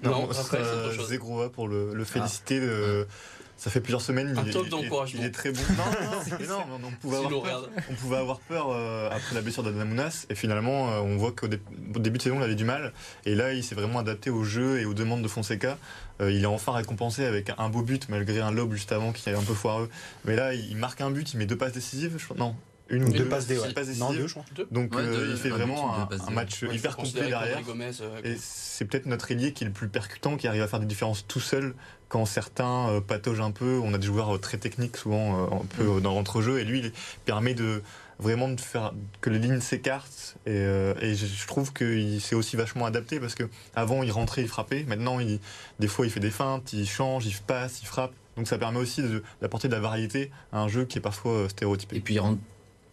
Non, 0.04 0.32
ce 0.32 0.40
après, 0.42 0.58
c'est 0.58 0.64
autre 0.88 0.94
chose. 0.94 1.08
Zegrova 1.10 1.50
pour 1.50 1.68
le, 1.68 1.94
le 1.94 2.04
féliciter. 2.04 2.60
de- 2.60 3.08
Ça 3.56 3.70
fait 3.70 3.80
plusieurs 3.80 4.02
semaines. 4.02 4.38
Un 4.38 4.44
il, 4.46 4.52
top 4.52 4.68
d'encouragement. 4.68 5.20
Il 5.22 5.26
est 5.26 5.32
très 5.32 5.52
bon. 5.52 5.62
Non, 5.78 6.48
non, 6.48 6.66
non, 6.70 6.80
non, 6.80 6.88
on, 6.90 6.92
pouvait 7.00 7.16
avoir 7.18 7.30
peur, 7.30 7.42
regarde. 7.44 7.70
on 7.90 7.94
pouvait 7.94 8.18
avoir 8.18 8.40
peur 8.40 8.68
euh, 8.72 9.10
après 9.10 9.36
la 9.36 9.42
blessure 9.42 9.64
d'Adamounas. 9.64 10.26
Et 10.30 10.36
finalement, 10.36 10.92
euh, 10.92 11.00
on 11.00 11.16
voit 11.18 11.32
qu'au 11.32 11.48
dé- 11.48 11.62
au 11.96 12.00
début 12.00 12.18
de 12.18 12.24
saison, 12.24 12.38
il 12.40 12.44
avait 12.44 12.56
du 12.56 12.66
mal. 12.66 12.92
Et 13.26 13.36
là, 13.36 13.54
il 13.54 13.64
s'est 13.64 13.76
vraiment 13.76 14.00
adapté 14.00 14.30
au 14.32 14.44
jeu 14.44 14.80
et 14.82 14.86
aux 14.86 14.94
demandes 14.94 15.22
de 15.22 15.28
Fonseca. 15.30 15.78
Euh, 16.22 16.32
il 16.32 16.44
est 16.44 16.48
enfin 16.48 16.74
récompensé 16.74 17.24
avec 17.26 17.52
un 17.58 17.70
beau 17.70 17.84
but, 17.84 18.10
malgré 18.10 18.42
un 18.42 18.52
lob 18.52 18.74
juste 18.74 18.92
avant 18.92 19.14
qui 19.14 19.30
est 19.30 19.34
un 19.34 19.42
peu 19.44 19.54
foireux. 19.54 19.90
Mais 20.26 20.36
là, 20.36 20.54
il 20.54 20.76
marque 20.76 21.00
un 21.02 21.12
but, 21.12 21.32
il 21.34 21.38
met 21.38 21.46
deux 21.46 21.58
passes 21.58 21.74
décisives. 21.74 22.16
Je 22.18 22.26
crois. 22.26 22.36
Non, 22.38 22.56
une 22.94 23.04
ou 23.06 23.10
Deux 23.12 23.20
deux, 23.20 23.26
passes 23.30 23.48
dé- 23.48 23.58
ouais. 23.58 23.74
décisives. 23.74 24.00
Non, 24.00 24.14
deux, 24.14 24.28
je 24.28 24.34
crois. 24.34 24.46
Deux. 24.56 24.68
Donc 24.72 24.94
Ouais, 24.96 25.02
euh, 25.02 25.28
il 25.32 25.38
fait 25.38 25.50
vraiment 25.50 25.96
un, 26.10 26.32
match 26.32 26.64
Ouais, 26.64 26.76
hyper 26.76 26.96
complet 26.96 27.28
derrière. 27.28 27.62
Gomez, 27.64 27.92
euh, 28.02 28.22
Et 28.24 28.36
c'est 28.40 28.86
peut-être 28.86 29.06
notre 29.06 29.32
ailier 29.32 29.54
qui 29.54 29.64
est 29.64 29.68
le 29.68 29.74
plus 29.74 29.88
percutant, 29.90 30.38
qui 30.38 30.48
arrive 30.48 30.62
à 30.62 30.68
faire 30.68 30.80
des 30.80 30.86
différences 30.86 31.26
tout 31.28 31.40
seul. 31.40 31.74
Quand 32.10 32.26
certains 32.26 32.90
euh, 32.90 33.02
pataugent 33.02 33.42
un 33.42 33.52
peu, 33.52 33.80
on 33.84 33.94
a 33.94 33.98
des 33.98 34.06
joueurs 34.08 34.36
euh, 34.36 34.38
très 34.38 34.58
techniques 34.58 34.98
souvent 34.98 35.46
euh, 35.52 35.56
un 35.56 35.66
peu 35.78 35.98
euh, 35.98 36.00
dans 36.00 36.14
l'entrejeu, 36.14 36.60
et 36.60 36.64
lui 36.64 36.80
il 36.80 36.92
permet 37.26 37.56
de 37.56 37.82
vraiment 38.20 38.48
de 38.48 38.62
faire 38.62 38.94
que 39.22 39.32
les 39.32 39.40
lignes 39.40 39.60
s'écartent. 39.60 40.36
Et, 40.46 40.52
euh, 40.52 40.94
et 41.02 41.16
je 41.16 41.26
je 41.26 41.48
trouve 41.48 41.74
qu'il 41.74 42.22
s'est 42.22 42.36
aussi 42.36 42.56
vachement 42.56 42.86
adapté 42.86 43.20
parce 43.20 43.34
que 43.34 43.44
avant 43.76 44.04
il 44.04 44.12
rentrait, 44.12 44.44
il 44.44 44.48
frappait. 44.48 44.84
Maintenant, 44.88 45.20
il, 45.20 45.40
des 45.80 45.88
fois, 45.88 46.06
il 46.06 46.12
fait 46.12 46.20
des 46.20 46.30
feintes, 46.30 46.72
il 46.74 46.88
change, 46.88 47.26
il 47.26 47.34
passe, 47.36 47.82
il 47.82 47.86
frappe. 47.88 48.14
Donc 48.38 48.48
ça 48.48 48.58
permet 48.60 48.80
aussi 48.80 49.04
d'apporter 49.42 49.68
de 49.68 49.74
la 49.74 49.80
variété 49.80 50.32
à 50.52 50.60
un 50.60 50.68
jeu 50.68 50.86
qui 50.86 51.00
est 51.00 51.02
parfois 51.02 51.50
stéréotypé. 51.50 51.96
Et 51.98 52.00
puis 52.00 52.14
il 52.16 52.20
rentre 52.20 52.40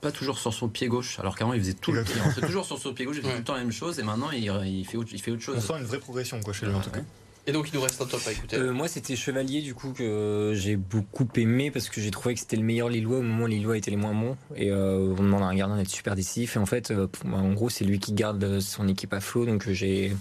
pas 0.00 0.12
toujours 0.12 0.38
sur 0.38 0.52
son 0.54 0.68
pied 0.68 0.88
gauche, 0.88 1.18
alors 1.18 1.36
qu'avant 1.36 1.52
il 1.52 1.60
faisait 1.60 1.74
tout 1.74 1.92
le 1.92 2.04
toujours 2.40 2.64
sur 2.64 2.78
son 2.78 2.92
pied 2.94 3.04
gauche, 3.04 3.16
il 3.16 3.22
faisait 3.22 3.32
Ouais. 3.32 3.36
tout 3.36 3.40
le 3.42 3.44
temps 3.46 3.54
la 3.54 3.60
même 3.60 3.72
chose, 3.72 3.98
et 3.98 4.02
maintenant 4.02 4.30
il, 4.30 4.44
il 4.66 4.86
fait, 4.86 4.96
autre, 4.96 5.10
il 5.12 5.20
fait 5.20 5.30
autre 5.30 5.42
chose. 5.42 5.56
On 5.58 5.60
sent 5.60 5.80
une 5.80 5.86
vraie 5.86 5.98
progression 5.98 6.40
quoi, 6.40 6.52
chez 6.52 6.66
lui 6.66 6.74
en 6.74 6.80
tout 6.80 6.90
cas. 6.90 7.00
Et 7.46 7.52
donc, 7.52 7.70
il 7.72 7.74
nous 7.76 7.80
reste 7.80 8.00
un 8.02 8.04
top 8.04 8.20
à 8.26 8.32
écouter. 8.32 8.56
Euh, 8.56 8.70
moi, 8.72 8.86
c'était 8.86 9.16
Chevalier, 9.16 9.62
du 9.62 9.74
coup, 9.74 9.92
que 9.94 10.52
j'ai 10.54 10.76
beaucoup 10.76 11.26
aimé 11.36 11.70
parce 11.70 11.88
que 11.88 11.98
j'ai 12.00 12.10
trouvé 12.10 12.34
que 12.34 12.40
c'était 12.40 12.56
le 12.56 12.62
meilleur 12.62 12.90
Lillois 12.90 13.18
au 13.18 13.22
moment 13.22 13.44
où 13.44 13.46
Lillois 13.46 13.78
était 13.78 13.90
les 13.90 13.96
moins 13.96 14.12
bons. 14.12 14.36
Et 14.56 14.70
euh, 14.70 15.14
on 15.18 15.22
demande 15.22 15.42
à 15.42 15.46
un 15.46 15.54
gardien 15.54 15.78
d'être 15.78 15.88
super 15.88 16.14
décisif. 16.14 16.56
Et 16.56 16.58
en 16.58 16.66
fait, 16.66 16.90
euh, 16.90 17.08
en 17.32 17.52
gros, 17.54 17.70
c'est 17.70 17.84
lui 17.86 17.98
qui 17.98 18.12
garde 18.12 18.60
son 18.60 18.86
équipe 18.88 19.14
à 19.14 19.20
flot. 19.20 19.46
Donc, 19.46 19.68
j'ai. 19.70 20.14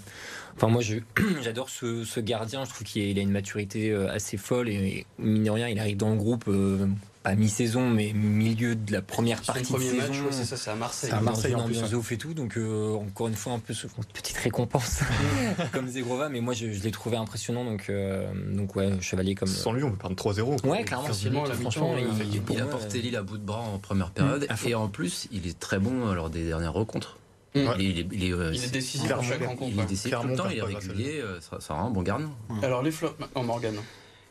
Enfin, 0.56 0.68
moi, 0.68 0.82
je- 0.82 0.98
j'adore 1.42 1.68
ce, 1.70 2.04
ce 2.04 2.20
gardien. 2.20 2.64
Je 2.64 2.70
trouve 2.70 2.86
qu'il 2.86 3.18
a, 3.18 3.22
une 3.22 3.30
maturité 3.32 3.90
euh, 3.90 4.10
assez 4.12 4.36
folle. 4.36 4.68
Et, 4.68 4.72
et 4.72 5.06
mine 5.18 5.44
de 5.44 5.50
rien, 5.50 5.68
il 5.68 5.78
arrive 5.78 5.96
dans 5.96 6.10
le 6.10 6.16
groupe, 6.16 6.44
euh, 6.48 6.86
pas 7.22 7.34
mi-saison, 7.34 7.90
mais 7.90 8.12
milieu 8.14 8.74
de 8.74 8.92
la 8.92 9.02
première 9.02 9.38
Son 9.44 9.52
partie 9.52 9.70
premier 9.72 9.90
de 9.92 9.96
match, 9.98 10.10
saison. 10.12 10.24
ouais, 10.24 10.32
c'est 10.32 10.44
ça, 10.46 10.56
c'est 10.56 10.70
à 10.70 10.74
Marseille. 10.74 11.10
C'est 11.10 11.16
à 11.16 11.20
Marseille, 11.20 11.52
dans 11.52 11.60
en 11.60 11.66
plus, 11.66 11.94
ouf 11.94 12.12
et 12.12 12.16
tout, 12.16 12.32
donc 12.32 12.56
euh, 12.56 12.94
encore 12.94 13.28
une 13.28 13.34
fois 13.34 13.52
un 13.52 13.58
peu 13.58 13.74
ce- 13.74 13.86
une 13.88 14.04
petite 14.04 14.38
récompense 14.38 15.00
comme 15.72 15.86
Zegrova, 15.88 16.30
mais 16.30 16.40
moi 16.40 16.54
je, 16.54 16.72
je 16.72 16.82
l'ai 16.82 16.90
trouvé 16.90 17.18
impressionnant, 17.18 17.64
donc 17.66 17.86
euh, 17.90 18.26
donc 18.54 18.74
ouais 18.74 18.90
Chevalier 19.02 19.34
comme 19.34 19.48
Sans 19.48 19.72
lui, 19.72 19.84
on 19.84 19.90
peut 19.90 19.98
perdre 19.98 20.16
3-0. 20.16 20.66
ouais 20.66 20.82
clairement 20.82 21.06
facilement, 21.08 21.44
à 21.44 21.48
la 21.48 21.54
franchement 21.56 21.94
il, 21.98 22.58
a 22.60 22.64
porté 22.64 23.02
Lille 23.02 23.16
à 23.16 23.22
bout 23.22 23.36
de 23.36 23.44
bras 23.44 23.60
en 23.60 23.78
première 23.78 24.12
période, 24.12 24.46
fond. 24.50 24.68
et 24.68 24.74
en 24.74 24.88
plus 24.88 25.28
il 25.30 25.46
est 25.46 25.58
très 25.60 25.78
bon 25.78 26.14
lors 26.14 26.30
des 26.30 26.44
dernières 26.46 26.72
rencontres. 26.72 27.18
Mm. 27.54 27.58
Il, 27.78 27.80
est, 27.80 27.90
il 27.90 27.98
est- 28.00 28.08
il 28.12 28.24
est, 28.24 28.32
euh, 28.32 28.52
Il 28.54 28.62
est 28.64 28.70
décisif 28.72 29.10
à 29.10 29.20
chaque 29.22 29.38
il 29.38 29.42
est- 29.42 29.46
rencontre. 29.46 29.70
il 29.72 29.78
est 29.78 29.80
ouais. 29.82 29.86
décisif 29.86 30.14
tout 30.20 30.26
le 30.28 30.36
temps, 30.36 30.48
il 30.48 30.58
est 30.58 30.62
régulier, 30.62 31.20
euh, 31.20 31.40
ça, 31.40 31.58
ça 31.60 31.74
rend 31.74 31.86
un 31.86 31.90
bon 31.90 32.02
gardien. 32.02 32.30
Alors, 32.62 32.82
les 32.82 32.90
flops 32.92 33.18
maintenant, 33.18 33.42
Morgan. 33.42 33.74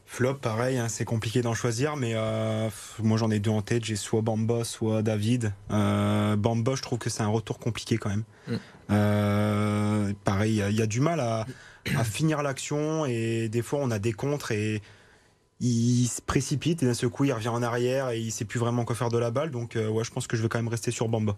Flop, 0.05 0.35
pareil, 0.35 0.77
hein, 0.79 0.87
c'est 0.89 1.05
compliqué 1.05 1.41
d'en 1.43 1.53
choisir, 1.53 1.95
mais 1.95 2.13
euh, 2.15 2.67
moi 2.97 3.17
j'en 3.19 3.29
ai 3.29 3.39
deux 3.39 3.51
en 3.51 3.61
tête. 3.61 3.85
J'ai 3.85 3.95
soit 3.95 4.21
Bamba, 4.21 4.63
soit 4.63 5.03
David. 5.03 5.53
Euh, 5.69 6.35
Bamba, 6.35 6.73
je 6.75 6.81
trouve 6.81 6.97
que 6.97 7.11
c'est 7.11 7.21
un 7.21 7.27
retour 7.27 7.59
compliqué 7.59 7.97
quand 7.99 8.09
même. 8.09 8.23
Mm. 8.47 8.55
Euh, 8.91 10.13
pareil, 10.23 10.53
il 10.53 10.57
y 10.57 10.61
a- 10.63 10.69
il 10.71 10.75
y, 10.75 10.81
a 10.81 10.87
du 10.87 10.99
mal 10.99 11.19
à, 11.19 11.45
à 11.95 12.03
finir 12.03 12.41
l'action 12.41 13.05
et 13.05 13.49
des 13.49 13.61
fois 13.61 13.79
on 13.83 13.91
a 13.91 13.99
des 13.99 14.13
contres 14.13 14.51
et 14.51 14.81
il 15.59 16.07
se 16.07 16.21
précipite 16.23 16.81
et 16.81 16.85
d'un 16.87 16.93
seul 16.95 17.09
coup 17.09 17.25
il 17.25 17.33
revient 17.33 17.49
en 17.49 17.61
arrière 17.61 18.09
et 18.09 18.19
il 18.19 18.31
sait 18.31 18.45
plus 18.45 18.59
vraiment 18.59 18.85
quoi 18.85 18.95
faire 18.95 19.09
de 19.09 19.17
la 19.19 19.29
balle. 19.29 19.51
Donc 19.51 19.75
euh, 19.75 19.89
ouais, 19.89 20.03
je 20.03 20.11
pense 20.11 20.25
que 20.25 20.35
je 20.35 20.41
vais 20.41 20.49
quand 20.49 20.57
même 20.57 20.69
rester 20.69 20.89
sur 20.89 21.07
Bamba. 21.07 21.37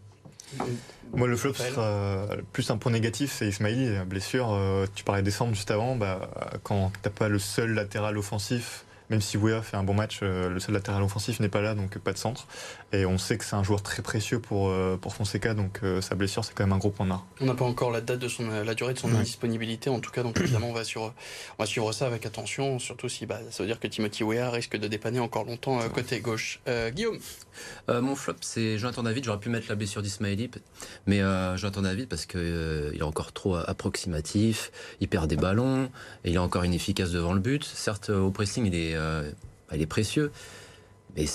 Moi, 1.14 1.28
le 1.28 1.36
flop 1.36 1.54
sera 1.54 2.28
plus 2.54 2.70
un 2.72 2.78
point 2.78 2.92
négatif, 2.92 3.34
c'est 3.38 3.48
Ismaili. 3.48 3.90
Blessure, 4.06 4.52
euh, 4.52 4.86
tu 4.96 5.04
parlais 5.04 5.22
des 5.22 5.32
centres 5.32 5.54
juste 5.54 5.72
avant. 5.72 5.96
Bah, 5.96 6.30
quand 6.64 6.92
t'as 7.02 7.10
pas 7.10 7.28
le 7.28 7.40
seul 7.40 7.74
latéral 7.74 8.18
offensif, 8.18 8.86
même 9.12 9.22
si 9.22 9.38
Wea 9.38 9.62
fait 9.62 9.78
un 9.78 9.84
bon 9.84 9.94
match, 9.94 10.20
euh, 10.24 10.50
le 10.50 10.60
seul 10.60 10.74
latéral 10.74 11.04
offensif 11.04 11.40
n'est 11.40 11.50
pas 11.50 11.62
là, 11.62 11.76
donc 11.76 11.98
pas 12.00 12.14
de 12.14 12.18
centre. 12.18 12.48
Et 12.94 13.06
on 13.06 13.18
sait 13.20 13.38
que 13.38 13.44
c'est 13.46 13.56
un 13.56 13.64
joueur 13.64 13.84
très 13.84 14.02
précieux 14.02 14.40
pour, 14.40 14.70
euh, 14.70 14.98
pour 15.00 15.14
Fonseca, 15.14 15.54
donc 15.54 15.82
euh, 15.84 16.02
sa 16.02 16.16
blessure, 16.16 16.44
c'est 16.44 16.54
quand 16.56 16.64
même 16.64 16.74
un 16.74 16.78
gros 16.80 16.90
point 16.90 17.06
noir. 17.06 17.26
On 17.40 17.46
n'a 17.46 17.54
pas 17.54 17.66
encore 17.66 17.92
la 17.92 18.02
date 18.02 18.20
de 18.20 18.28
son, 18.28 18.48
la 18.50 18.74
durée 18.74 18.94
de 18.94 19.00
son 19.00 19.10
Ouais. 19.12 19.18
indisponibilité, 19.18 19.90
en 19.90 20.00
tout 20.00 20.12
cas, 20.12 20.24
donc 20.24 20.40
évidemment, 20.40 20.70
on 20.70 20.74
va, 20.74 20.84
sur, 20.86 21.02
on 21.04 21.64
va 21.64 21.66
suivre 21.66 21.92
ça 21.92 22.08
avec 22.08 22.26
attention, 22.26 22.80
surtout 22.80 23.10
si 23.10 23.26
bah, 23.26 23.40
ça 23.52 23.62
veut 23.64 23.68
dire 23.68 23.80
que 23.80 23.88
Timothy 23.88 24.24
Weah 24.24 24.50
risque 24.50 24.78
de 24.78 24.88
dépanner 24.88 25.20
encore 25.20 25.44
longtemps 25.44 25.80
euh, 25.82 25.90
côté 25.90 26.20
gauche. 26.22 26.62
Euh, 26.68 26.90
Guillaume, 26.90 27.20
Euh, 27.90 28.02
mon 28.02 28.16
flop, 28.16 28.36
c'est 28.42 28.78
Jonathan 28.78 29.04
David. 29.04 29.26
J'aurais 29.26 29.40
pu 29.40 29.50
mettre 29.50 29.68
la 29.68 29.76
blessure 29.76 30.02
d'Ismaili, 30.02 30.50
mais 31.06 31.22
euh, 31.22 31.58
Jonathan 31.58 31.82
David 31.82 32.08
parce 32.08 32.26
que 32.26 32.38
euh, 32.38 32.92
il 32.94 33.00
est 33.00 33.04
encore 33.04 33.34
trop 33.34 33.56
approximatif, 34.02 34.72
il 35.02 35.08
perd 35.10 35.28
des 35.30 35.36
ballons, 35.36 35.90
et 36.24 36.30
il 36.30 36.36
est 36.36 36.40
encore 36.40 36.64
inefficace 36.66 37.12
devant 37.12 37.34
le 37.34 37.40
but. 37.42 37.64
Certes, 37.64 38.10
au 38.10 38.32
pressing, 38.32 38.66
il 38.66 38.76
est, 38.76 38.96
euh, 39.02 39.32
bah, 39.70 39.76
il 39.76 39.82
est 39.82 39.86
précieux, 39.88 40.32
mais 41.16 41.26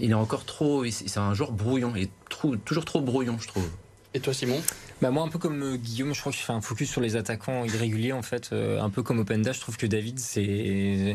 il 0.00 0.10
est 0.10 0.14
encore 0.14 0.44
trop. 0.44 0.84
C'est 0.90 1.18
un 1.18 1.34
joueur 1.34 1.52
brouillon. 1.52 1.92
Il 1.96 2.04
est 2.04 2.10
trop- 2.30 2.56
toujours 2.56 2.84
trop 2.84 3.00
brouillon, 3.00 3.36
je 3.40 3.48
trouve. 3.48 3.68
et 4.14 4.20
toi 4.20 4.32
Simon? 4.32 4.60
Bah 5.02 5.10
moi 5.10 5.22
un 5.24 5.28
peu 5.28 5.38
comme 5.38 5.62
euh, 5.62 5.76
Guillaume, 5.76 6.14
je 6.14 6.20
crois 6.20 6.32
que 6.32 6.38
je 6.38 6.42
fais 6.42 6.54
un 6.54 6.62
focus 6.62 6.88
sur 6.90 7.02
les 7.02 7.16
attaquants 7.16 7.66
irréguliers 7.66 8.12
en 8.12 8.22
fait, 8.22 8.48
euh, 8.54 8.80
un 8.80 8.88
peu 8.88 9.02
comme 9.02 9.18
Openda, 9.18 9.52
je 9.52 9.60
trouve 9.60 9.76
que 9.76 9.86
David 9.86 10.18
c'est 10.18 11.12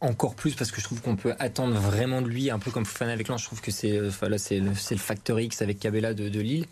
encore 0.00 0.34
plus 0.34 0.54
parce 0.56 0.72
que 0.72 0.80
je 0.80 0.84
trouve 0.86 1.00
qu'on 1.00 1.14
peut 1.14 1.34
attendre 1.38 1.74
vraiment 1.78 2.20
de 2.20 2.26
lui, 2.28 2.50
un 2.50 2.58
peu 2.58 2.72
comme 2.72 2.84
Fofana 2.84 3.12
avec 3.12 3.28
Lens, 3.28 3.42
je 3.42 3.46
trouve 3.46 3.60
que 3.60 3.70
c'est 3.70 3.92
euh, 3.96 4.08
enfin, 4.08 4.28
là 4.28 4.38
c'est 4.38 4.58
le, 4.58 4.70
le 4.70 4.96
facteur 4.96 5.38
X 5.38 5.62
avec 5.62 5.78
Cabella 5.78 6.14
de, 6.14 6.28
de 6.28 6.40
Lille. 6.40 6.66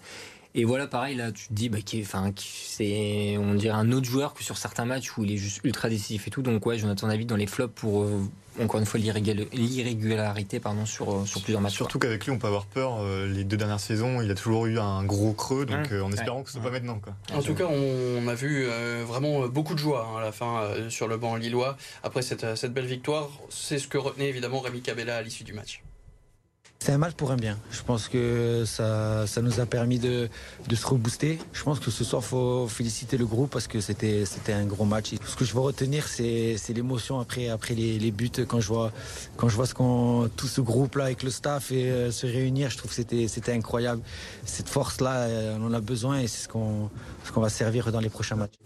Et 0.57 0.65
voilà, 0.65 0.87
pareil, 0.87 1.17
là, 1.17 1.33
tu 1.33 1.49
te 1.49 1.53
dis, 1.53 1.69
bah, 1.69 1.79
enfin, 2.01 2.31
c'est, 2.37 3.37
on 3.39 3.55
dirait 3.55 3.75
un 3.77 3.91
autre 3.91 4.07
joueur 4.07 4.35
que 4.35 4.45
sur 4.45 4.57
certains 4.57 4.85
matchs 4.85 5.17
où 5.19 5.25
il 5.25 5.33
est 5.33 5.37
juste 5.37 5.61
ultra 5.65 5.89
décisif 5.89 6.29
et 6.29 6.31
tout. 6.31 6.43
Donc, 6.43 6.65
ouais, 6.65 6.79
Jonathan 6.79 7.09
David 7.09 7.29
dans 7.29 7.35
les 7.35 7.49
flops 7.49 7.75
pour, 7.75 8.05
euh, 8.05 8.21
encore 8.63 8.79
une 8.79 8.87
fois, 8.87 9.01
l'irrégularité, 9.01 10.61
pardon, 10.61 10.87
sur, 10.87 11.13
euh, 11.13 11.25
sur 11.27 11.43
plusieurs 11.43 11.61
matchs. 11.61 11.75
Surtout 11.75 11.99
qu'avec 11.99 12.25
lui, 12.25 12.31
on 12.31 12.39
peut 12.39 12.47
avoir 12.47 12.67
peur. 12.67 12.99
euh, 13.01 13.27
les 13.27 13.43
deux 13.43 13.57
dernières 13.57 13.81
saisons, 13.81 14.23
il 14.23 14.31
a 14.31 14.37
toujours 14.37 14.67
eu 14.67 14.79
un 14.79 15.03
gros 15.03 15.33
creux, 15.33 15.67
donc 15.67 15.91
Mmh. 15.91 15.95
euh, 15.95 16.05
en 16.05 16.13
espérant 16.13 16.43
que 16.45 16.51
ce 16.51 16.55
soit 16.55 16.63
Ouais. 16.65 16.71
pas 16.71 16.79
maintenant. 16.79 17.01
Quoi. 17.01 17.15
En 17.37 17.43
tout 17.43 17.55
cas, 17.55 17.67
on, 17.67 18.29
a 18.29 18.35
vu 18.37 18.65
euh, 18.69 19.03
vraiment 19.05 19.49
beaucoup 19.49 19.75
de 19.75 19.81
joie 19.81 20.09
hein, 20.15 20.19
à 20.19 20.23
la 20.23 20.31
fin 20.33 20.61
euh, 20.63 20.89
sur 20.89 21.09
le 21.09 21.17
banc 21.17 21.35
lillois. 21.35 21.77
Après 22.05 22.23
cette, 22.23 22.55
cette 22.57 22.73
belle 22.73 22.87
victoire, 22.87 23.29
c'est 23.51 23.79
ce 23.81 23.89
que 23.89 23.99
retenait 23.99 24.29
évidemment 24.29 24.61
Rémi 24.61 24.83
Cabella 24.83 25.17
à 25.17 25.23
l'issue 25.23 25.43
du 25.45 25.53
match. 25.53 25.83
C'est 26.85 26.93
un 26.93 26.99
mal 26.99 27.15
pour 27.15 27.31
un 27.31 27.37
bien. 27.37 27.57
Je 27.71 27.81
pense 27.81 28.09
que 28.09 28.65
ça, 28.67 29.27
ça 29.27 29.41
nous 29.41 29.59
a 29.59 29.65
permis 29.65 29.99
de, 29.99 30.29
de 30.69 30.77
se 30.77 30.87
rebooster. 30.87 31.39
Je 31.55 31.63
pense 31.63 31.81
que 31.81 31.91
ce 31.91 32.05
soir, 32.05 32.23
faut 32.23 32.69
féliciter 32.69 33.17
le 33.17 33.25
groupe 33.25 33.51
parce 33.51 33.67
que 33.67 33.81
c'était 33.81 34.27
c'était 34.27 34.53
un 34.53 34.67
gros 34.67 34.85
match. 34.85 35.15
Ce 35.25 35.35
que 35.35 35.47
je 35.47 35.55
veux 35.55 35.61
retenir, 35.61 36.07
c'est 36.07 36.59
l'émotion 36.75 37.21
après, 37.21 37.49
après 37.49 37.75
les, 37.75 37.99
les 37.99 38.11
buts. 38.11 38.31
Quand 38.47 38.61
je 38.61 38.69
vois, 38.69 38.93
quand 39.39 39.49
je 39.49 39.57
vois 39.57 39.65
ce 39.65 39.73
qu'on, 39.73 40.29
tout 40.37 40.47
ce 40.47 40.61
groupe-là 40.61 41.05
avec 41.05 41.23
le 41.23 41.31
staff 41.31 41.73
et 41.73 41.91
euh, 41.91 42.11
se 42.11 42.27
réunir, 42.27 42.69
je 42.69 42.77
trouve 42.77 42.91
que 42.91 42.97
c'était 42.97 43.29
c'était 43.29 43.53
incroyable. 43.53 44.03
Cette 44.45 44.69
force-là, 44.69 45.21
euh, 45.21 45.57
on 45.59 45.69
en 45.69 45.73
a 45.73 45.81
besoin 45.81 46.19
et 46.19 46.27
c'est 46.27 46.43
ce 46.45 46.49
qu'on 46.49 46.91
ce 47.25 47.33
qu'on 47.33 47.41
va 47.41 47.49
servir 47.49 47.93
dans 47.93 48.01
les 48.01 48.11
prochains 48.11 48.37
matchs. 48.37 48.59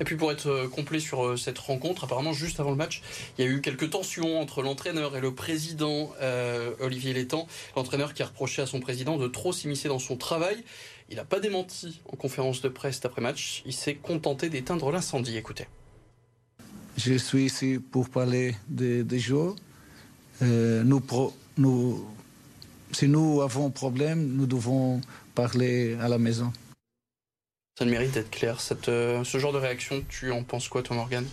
Et 0.00 0.04
puis 0.04 0.16
pour 0.16 0.32
être 0.32 0.46
euh, 0.46 0.66
complet 0.66 0.98
sur 0.98 1.24
euh, 1.24 1.36
cette 1.36 1.58
rencontre, 1.58 2.04
apparemment 2.04 2.32
juste 2.32 2.58
avant 2.58 2.70
le 2.70 2.76
match, 2.76 3.02
il 3.38 3.44
y 3.44 3.48
a 3.48 3.50
eu 3.50 3.60
quelques 3.60 3.90
tensions 3.90 4.40
entre 4.40 4.62
l'entraîneur 4.62 5.14
et 5.14 5.20
le 5.20 5.34
président 5.34 6.10
euh, 6.22 6.72
Olivier 6.80 7.12
Létang. 7.12 7.46
L'entraîneur 7.76 8.14
qui 8.14 8.22
a 8.22 8.26
reproché 8.26 8.62
à 8.62 8.66
son 8.66 8.80
président 8.80 9.18
de 9.18 9.28
trop 9.28 9.52
s'immiscer 9.52 9.88
dans 9.88 9.98
son 9.98 10.16
travail. 10.16 10.64
Il 11.10 11.16
n'a 11.16 11.24
pas 11.24 11.38
démenti 11.38 12.00
en 12.10 12.16
conférence 12.16 12.62
de 12.62 12.68
presse 12.70 13.00
après 13.04 13.20
match. 13.20 13.62
Il 13.66 13.74
s'est 13.74 13.96
contenté 13.96 14.48
d'éteindre 14.48 14.90
l'incendie. 14.90 15.36
Écoutez. 15.36 15.66
Je 16.96 17.14
suis 17.14 17.44
ici 17.44 17.78
pour 17.78 18.08
parler 18.08 18.54
des, 18.68 19.04
nous, 21.56 22.06
si 22.92 23.08
nous 23.08 23.42
avons 23.42 23.66
un 23.66 23.70
problème, 23.70 24.36
nous 24.36 24.46
devons 24.46 25.00
parler 25.34 25.96
à 26.00 26.08
la 26.08 26.18
maison. 26.18 26.52
Ça 27.80 27.86
le 27.86 27.92
mérite 27.92 28.12
d'être 28.12 28.30
clair. 28.30 28.60
Cette, 28.60 28.90
euh, 28.90 29.24
ce 29.24 29.38
genre 29.38 29.54
de 29.54 29.58
réaction, 29.58 30.04
tu 30.06 30.32
en 30.32 30.42
penses 30.42 30.68
quoi, 30.68 30.82
toi, 30.82 30.96
Morgan 30.96 31.24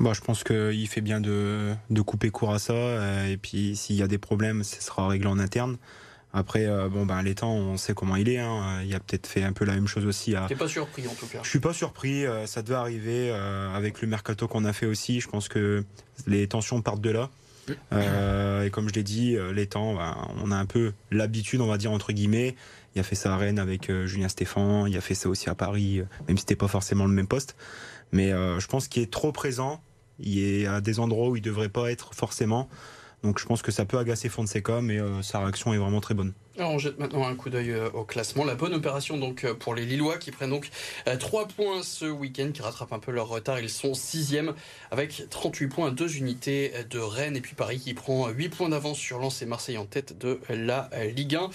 bah, 0.00 0.12
je 0.12 0.20
pense 0.20 0.44
qu'il 0.44 0.86
fait 0.86 1.00
bien 1.00 1.18
de, 1.18 1.72
de, 1.88 2.02
couper 2.02 2.28
court 2.28 2.52
à 2.52 2.58
ça. 2.58 2.74
Euh, 2.74 3.32
et 3.32 3.38
puis, 3.38 3.74
s'il 3.74 3.96
y 3.96 4.02
a 4.02 4.06
des 4.06 4.18
problèmes, 4.18 4.64
ce 4.64 4.82
sera 4.82 5.08
réglé 5.08 5.28
en 5.28 5.38
interne. 5.38 5.78
Après, 6.34 6.66
euh, 6.66 6.90
bon, 6.90 7.06
ben, 7.06 7.22
les 7.22 7.34
temps, 7.34 7.54
on 7.54 7.78
sait 7.78 7.94
comment 7.94 8.16
il 8.16 8.28
est. 8.28 8.38
Hein. 8.38 8.82
Il 8.84 8.94
a 8.94 9.00
peut-être 9.00 9.26
fait 9.26 9.44
un 9.44 9.54
peu 9.54 9.64
la 9.64 9.72
même 9.72 9.86
chose 9.86 10.04
aussi. 10.04 10.36
À... 10.36 10.44
T'es 10.46 10.56
pas 10.56 10.68
surpris, 10.68 11.08
en 11.08 11.14
tout 11.14 11.26
cas 11.26 11.38
Je 11.42 11.48
suis 11.48 11.60
pas 11.60 11.72
surpris. 11.72 12.26
Ça 12.44 12.60
devait 12.60 12.74
arriver 12.74 13.30
avec 13.74 14.02
le 14.02 14.08
mercato 14.08 14.46
qu'on 14.46 14.66
a 14.66 14.74
fait 14.74 14.84
aussi. 14.84 15.22
Je 15.22 15.28
pense 15.30 15.48
que 15.48 15.86
les 16.26 16.46
tensions 16.48 16.82
partent 16.82 17.00
de 17.00 17.10
là. 17.10 17.30
Et 17.70 18.70
comme 18.70 18.88
je 18.88 18.94
l'ai 18.94 19.02
dit, 19.02 19.36
les 19.54 19.66
temps, 19.66 19.94
ben, 19.94 20.16
on 20.42 20.50
a 20.50 20.56
un 20.56 20.66
peu 20.66 20.92
l'habitude, 21.10 21.60
on 21.60 21.66
va 21.66 21.78
dire, 21.78 21.92
entre 21.92 22.12
guillemets. 22.12 22.54
Il 22.94 23.00
a 23.00 23.02
fait 23.02 23.16
ça 23.16 23.34
à 23.34 23.36
Rennes 23.36 23.58
avec 23.58 23.90
Julien 24.04 24.28
Stéphan. 24.28 24.86
Il 24.86 24.96
a 24.96 25.00
fait 25.00 25.14
ça 25.14 25.28
aussi 25.28 25.48
à 25.50 25.54
Paris, 25.54 26.02
même 26.28 26.36
si 26.36 26.42
c'était 26.42 26.56
pas 26.56 26.68
forcément 26.68 27.06
le 27.06 27.12
même 27.12 27.26
poste. 27.26 27.56
Mais 28.12 28.30
je 28.30 28.66
pense 28.66 28.88
qu'il 28.88 29.02
est 29.02 29.10
trop 29.10 29.32
présent. 29.32 29.80
Il 30.20 30.38
est 30.38 30.66
à 30.66 30.80
des 30.80 31.00
endroits 31.00 31.28
où 31.28 31.36
il 31.36 31.42
devrait 31.42 31.68
pas 31.68 31.90
être 31.90 32.14
forcément. 32.14 32.68
Donc 33.24 33.40
je 33.40 33.46
pense 33.46 33.62
que 33.62 33.72
ça 33.72 33.86
peut 33.86 33.98
agacer 33.98 34.28
Fonseca, 34.28 34.82
mais 34.82 35.00
euh, 35.00 35.22
sa 35.22 35.40
réaction 35.40 35.72
est 35.72 35.78
vraiment 35.78 36.02
très 36.02 36.12
bonne. 36.12 36.34
Alors 36.56 36.70
on 36.70 36.78
jette 36.78 37.00
maintenant 37.00 37.26
un 37.26 37.34
coup 37.34 37.50
d'œil 37.50 37.72
euh, 37.72 37.90
au 37.94 38.04
classement. 38.04 38.44
La 38.44 38.54
bonne 38.54 38.74
opération 38.74 39.18
donc 39.18 39.42
euh, 39.42 39.54
pour 39.54 39.74
les 39.74 39.84
Lillois 39.84 40.18
qui 40.18 40.30
prennent 40.30 40.50
donc 40.50 40.70
3 41.04 41.48
points 41.48 41.82
ce 41.82 42.04
week-end, 42.04 42.52
qui 42.54 42.62
rattrapent 42.62 42.92
un 42.92 43.00
peu 43.00 43.10
leur 43.10 43.26
retard. 43.26 43.58
Ils 43.58 43.68
sont 43.68 43.92
6 43.92 44.36
avec 44.92 45.24
38 45.30 45.66
points, 45.66 45.90
2 45.90 46.16
unités 46.16 46.72
de 46.88 47.00
Rennes. 47.00 47.36
Et 47.36 47.40
puis 47.40 47.56
Paris 47.56 47.80
qui 47.80 47.92
prend 47.92 48.28
8 48.28 48.50
points 48.50 48.68
d'avance 48.68 48.98
sur 48.98 49.18
Lens 49.18 49.42
et 49.42 49.46
Marseille 49.46 49.78
en 49.78 49.84
tête 49.84 50.16
de 50.16 50.38
la 50.48 50.88
Ligue 51.16 51.34
1. 51.34 51.50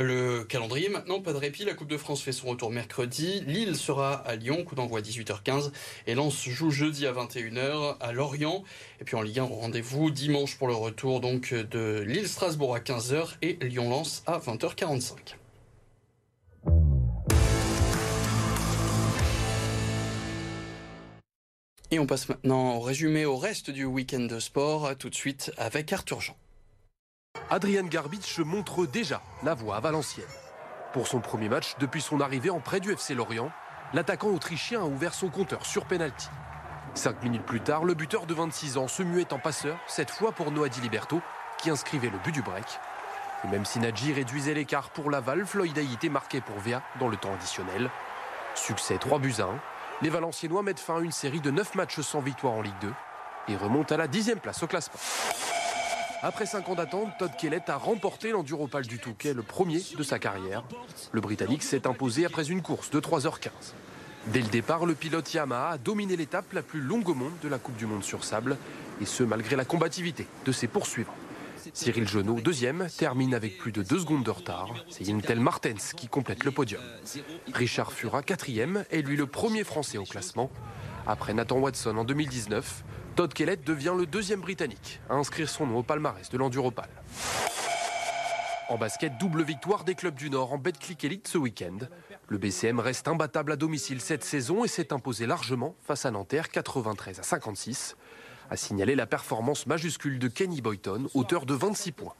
Le 0.00 0.44
calendrier 0.44 0.90
maintenant, 0.90 1.20
pas 1.20 1.32
de 1.32 1.38
répit. 1.38 1.64
La 1.64 1.74
Coupe 1.74 1.88
de 1.88 1.96
France 1.96 2.22
fait 2.22 2.30
son 2.30 2.46
retour 2.46 2.70
mercredi. 2.70 3.42
Lille 3.46 3.74
sera 3.74 4.14
à 4.14 4.36
Lyon, 4.36 4.62
coup 4.62 4.76
d'envoi 4.76 5.00
à 5.00 5.02
18h15. 5.02 5.72
Et 6.06 6.14
Lens 6.14 6.48
joue 6.48 6.70
jeudi 6.70 7.06
à 7.06 7.12
21h 7.12 7.96
à 7.98 8.12
Lorient. 8.12 8.62
Et 9.00 9.04
puis 9.04 9.16
en 9.16 9.22
Ligue 9.22 9.40
1, 9.40 9.42
rendez-vous 9.44 10.10
dimanche 10.12 10.56
pour 10.56 10.68
le 10.68 10.74
retour 10.74 11.20
donc 11.20 11.52
de 11.52 12.04
Lille-Strasbourg 12.06 12.76
à 12.76 12.78
15h 12.78 13.34
et 13.42 13.58
Lyon-Lens 13.60 14.22
à 14.26 14.35
20h45. 14.38 15.36
Et 21.92 21.98
on 21.98 22.06
passe 22.06 22.28
maintenant 22.28 22.76
au 22.76 22.80
résumé 22.80 23.24
au 23.24 23.36
reste 23.36 23.70
du 23.70 23.84
week-end 23.84 24.20
de 24.20 24.40
sport, 24.40 24.96
tout 24.98 25.08
de 25.08 25.14
suite 25.14 25.52
avec 25.56 25.92
Arthur 25.92 26.20
Jean. 26.20 26.36
Adrian 27.48 27.84
Garbitsch 27.84 28.40
montre 28.40 28.86
déjà 28.86 29.22
la 29.44 29.54
voie 29.54 29.76
à 29.76 29.80
Valenciennes. 29.80 30.26
Pour 30.92 31.06
son 31.06 31.20
premier 31.20 31.48
match 31.48 31.74
depuis 31.78 32.00
son 32.00 32.20
arrivée 32.20 32.50
en 32.50 32.58
près 32.58 32.80
du 32.80 32.90
FC 32.90 33.14
Lorient, 33.14 33.52
l'attaquant 33.92 34.28
autrichien 34.28 34.80
a 34.80 34.84
ouvert 34.84 35.14
son 35.14 35.28
compteur 35.28 35.64
sur 35.64 35.84
penalty. 35.84 36.28
Cinq 36.94 37.22
minutes 37.22 37.44
plus 37.44 37.60
tard, 37.60 37.84
le 37.84 37.94
buteur 37.94 38.26
de 38.26 38.34
26 38.34 38.78
ans 38.78 38.88
se 38.88 39.02
muait 39.02 39.32
en 39.32 39.38
passeur, 39.38 39.78
cette 39.86 40.10
fois 40.10 40.32
pour 40.32 40.50
Noah 40.50 40.68
Di 40.68 40.80
Liberto, 40.80 41.20
qui 41.58 41.70
inscrivait 41.70 42.10
le 42.10 42.18
but 42.24 42.32
du 42.32 42.42
break. 42.42 42.64
Et 43.44 43.48
même 43.48 43.64
si 43.64 43.78
Nadji 43.78 44.12
réduisait 44.12 44.54
l'écart 44.54 44.90
pour 44.90 45.10
Laval, 45.10 45.46
Floyd 45.46 45.76
a 45.78 45.82
été 45.82 46.08
marqué 46.08 46.40
pour 46.40 46.58
Via 46.58 46.82
dans 46.98 47.08
le 47.08 47.16
temps 47.16 47.32
additionnel. 47.34 47.90
Succès 48.54 48.98
3 48.98 49.18
buts 49.18 49.34
à 49.38 49.44
1. 49.44 49.48
Les 50.02 50.10
Valenciennois 50.10 50.62
mettent 50.62 50.80
fin 50.80 50.96
à 50.96 51.00
une 51.00 51.12
série 51.12 51.40
de 51.40 51.50
9 51.50 51.74
matchs 51.74 52.00
sans 52.00 52.20
victoire 52.20 52.54
en 52.54 52.62
Ligue 52.62 52.74
2 52.80 52.92
et 53.48 53.56
remontent 53.56 53.94
à 53.94 53.98
la 53.98 54.08
dixième 54.08 54.40
place 54.40 54.62
au 54.62 54.66
classement. 54.66 54.98
Après 56.22 56.46
5 56.46 56.68
ans 56.70 56.74
d'attente, 56.74 57.10
Todd 57.18 57.30
Kellett 57.38 57.68
a 57.68 57.76
remporté 57.76 58.32
l'Enduropal 58.32 58.86
du 58.86 58.98
Touquet, 58.98 59.34
le 59.34 59.42
premier 59.42 59.82
de 59.96 60.02
sa 60.02 60.18
carrière. 60.18 60.64
Le 61.12 61.20
Britannique 61.20 61.62
s'est 61.62 61.86
imposé 61.86 62.24
après 62.24 62.50
une 62.50 62.62
course 62.62 62.90
de 62.90 63.00
3h15. 63.00 63.50
Dès 64.28 64.40
le 64.40 64.48
départ, 64.48 64.86
le 64.86 64.94
pilote 64.94 65.32
Yamaha 65.32 65.70
a 65.72 65.78
dominé 65.78 66.16
l'étape 66.16 66.52
la 66.52 66.62
plus 66.62 66.80
longue 66.80 67.08
au 67.08 67.14
monde 67.14 67.34
de 67.42 67.48
la 67.48 67.58
Coupe 67.58 67.76
du 67.76 67.86
Monde 67.86 68.02
sur 68.02 68.24
sable, 68.24 68.56
et 69.00 69.04
ce 69.04 69.22
malgré 69.22 69.54
la 69.54 69.64
combativité 69.64 70.26
de 70.44 70.52
ses 70.52 70.66
poursuivants. 70.66 71.14
Cyril 71.72 72.08
Genot, 72.08 72.40
deuxième, 72.40 72.88
termine 72.96 73.34
avec 73.34 73.58
plus 73.58 73.72
de 73.72 73.82
deux 73.82 73.98
secondes 73.98 74.24
de 74.24 74.30
retard. 74.30 74.74
C'est 74.88 75.04
Yintel 75.04 75.40
Martens 75.40 75.92
qui 75.96 76.08
complète 76.08 76.44
le 76.44 76.50
podium. 76.50 76.82
Richard 77.52 77.92
Fura, 77.92 78.22
quatrième, 78.22 78.84
est 78.90 79.02
lui 79.02 79.16
le 79.16 79.26
premier 79.26 79.64
Français 79.64 79.98
au 79.98 80.04
classement. 80.04 80.50
Après 81.06 81.34
Nathan 81.34 81.58
Watson 81.58 81.96
en 81.96 82.04
2019, 82.04 82.84
Todd 83.14 83.32
Kellett 83.32 83.64
devient 83.64 83.94
le 83.96 84.06
deuxième 84.06 84.40
Britannique 84.40 85.00
à 85.08 85.14
inscrire 85.14 85.48
son 85.48 85.66
nom 85.66 85.78
au 85.78 85.82
palmarès 85.82 86.28
de 86.28 86.38
l'Enduropal. 86.38 86.88
En 88.68 88.78
basket, 88.78 89.16
double 89.18 89.44
victoire 89.44 89.84
des 89.84 89.94
clubs 89.94 90.16
du 90.16 90.28
Nord 90.28 90.52
en 90.52 90.58
Betclic 90.58 91.04
Elite 91.04 91.28
ce 91.28 91.38
week-end. 91.38 91.78
Le 92.26 92.36
BCM 92.36 92.80
reste 92.80 93.06
imbattable 93.06 93.52
à 93.52 93.56
domicile 93.56 94.00
cette 94.00 94.24
saison 94.24 94.64
et 94.64 94.68
s'est 94.68 94.92
imposé 94.92 95.26
largement 95.26 95.76
face 95.84 96.04
à 96.04 96.10
Nanterre 96.10 96.50
93 96.50 97.20
à 97.20 97.22
56. 97.22 97.96
A 98.50 98.56
signaler 98.56 98.94
la 98.94 99.06
performance 99.06 99.66
majuscule 99.66 100.18
de 100.18 100.28
Kenny 100.28 100.60
Boyton, 100.60 101.08
auteur 101.14 101.46
de 101.46 101.54
26 101.54 101.92
points. 101.92 102.14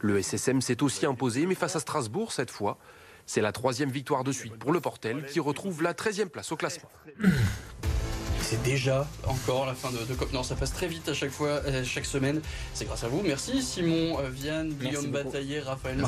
Le 0.00 0.22
SSM 0.22 0.60
s'est 0.60 0.82
aussi 0.82 1.06
imposé, 1.06 1.46
mais 1.46 1.54
face 1.54 1.76
à 1.76 1.80
Strasbourg 1.80 2.32
cette 2.32 2.50
fois. 2.50 2.78
C'est 3.26 3.42
la 3.42 3.52
troisième 3.52 3.90
victoire 3.90 4.24
de 4.24 4.32
suite 4.32 4.56
pour 4.56 4.72
le 4.72 4.80
Portel 4.80 5.26
qui 5.26 5.38
retrouve 5.38 5.82
la 5.82 5.92
13e 5.92 6.28
place 6.28 6.50
au 6.50 6.56
classement. 6.56 6.88
C'est 8.40 8.62
déjà 8.62 9.06
encore 9.26 9.66
la 9.66 9.74
fin 9.74 9.90
de, 9.90 10.02
de 10.06 10.14
Cop. 10.14 10.32
Non, 10.32 10.42
ça 10.42 10.54
passe 10.54 10.72
très 10.72 10.86
vite 10.86 11.06
à 11.10 11.12
chaque 11.12 11.30
fois, 11.30 11.60
euh, 11.66 11.84
chaque 11.84 12.06
semaine. 12.06 12.40
C'est 12.72 12.86
grâce 12.86 13.04
à 13.04 13.08
vous. 13.08 13.20
Merci 13.22 13.62
Simon, 13.62 14.18
euh, 14.20 14.30
Vianne, 14.30 14.70
Guillaume 14.70 15.08
Bataillé, 15.08 15.60
Raphaël. 15.60 15.98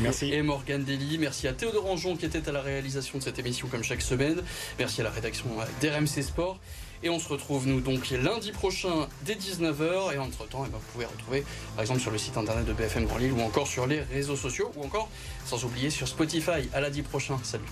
Merci. 0.00 0.32
et 0.32 0.40
Morgane 0.40 0.84
Dely. 0.84 1.18
Merci 1.18 1.46
à 1.46 1.52
Théodore 1.52 1.84
Anjon 1.90 2.16
qui 2.16 2.24
était 2.24 2.48
à 2.48 2.52
la 2.52 2.62
réalisation 2.62 3.18
de 3.18 3.22
cette 3.22 3.38
émission 3.38 3.68
comme 3.68 3.82
chaque 3.82 4.00
semaine. 4.00 4.40
Merci 4.78 5.02
à 5.02 5.04
la 5.04 5.10
rédaction 5.10 5.50
euh, 5.60 5.64
d'RMC 5.82 6.22
Sport. 6.22 6.58
Et 7.02 7.08
on 7.08 7.18
se 7.18 7.28
retrouve 7.28 7.66
nous 7.66 7.80
donc 7.80 8.10
lundi 8.10 8.52
prochain 8.52 9.08
dès 9.22 9.34
19h. 9.34 10.14
Et 10.14 10.18
entre 10.18 10.46
temps, 10.46 10.64
eh 10.66 10.70
ben, 10.70 10.78
vous 10.78 10.92
pouvez 10.92 11.06
retrouver 11.06 11.44
par 11.74 11.82
exemple 11.82 12.00
sur 12.00 12.10
le 12.10 12.18
site 12.18 12.36
internet 12.36 12.66
de 12.66 12.72
BFM 12.72 13.06
Grand 13.06 13.18
Lille 13.18 13.32
ou 13.32 13.40
encore 13.40 13.66
sur 13.66 13.86
les 13.86 14.00
réseaux 14.00 14.36
sociaux 14.36 14.70
ou 14.76 14.84
encore 14.84 15.08
sans 15.46 15.64
oublier 15.64 15.90
sur 15.90 16.06
Spotify. 16.06 16.68
À 16.72 16.80
lundi 16.80 17.02
prochain. 17.02 17.38
Salut. 17.42 17.64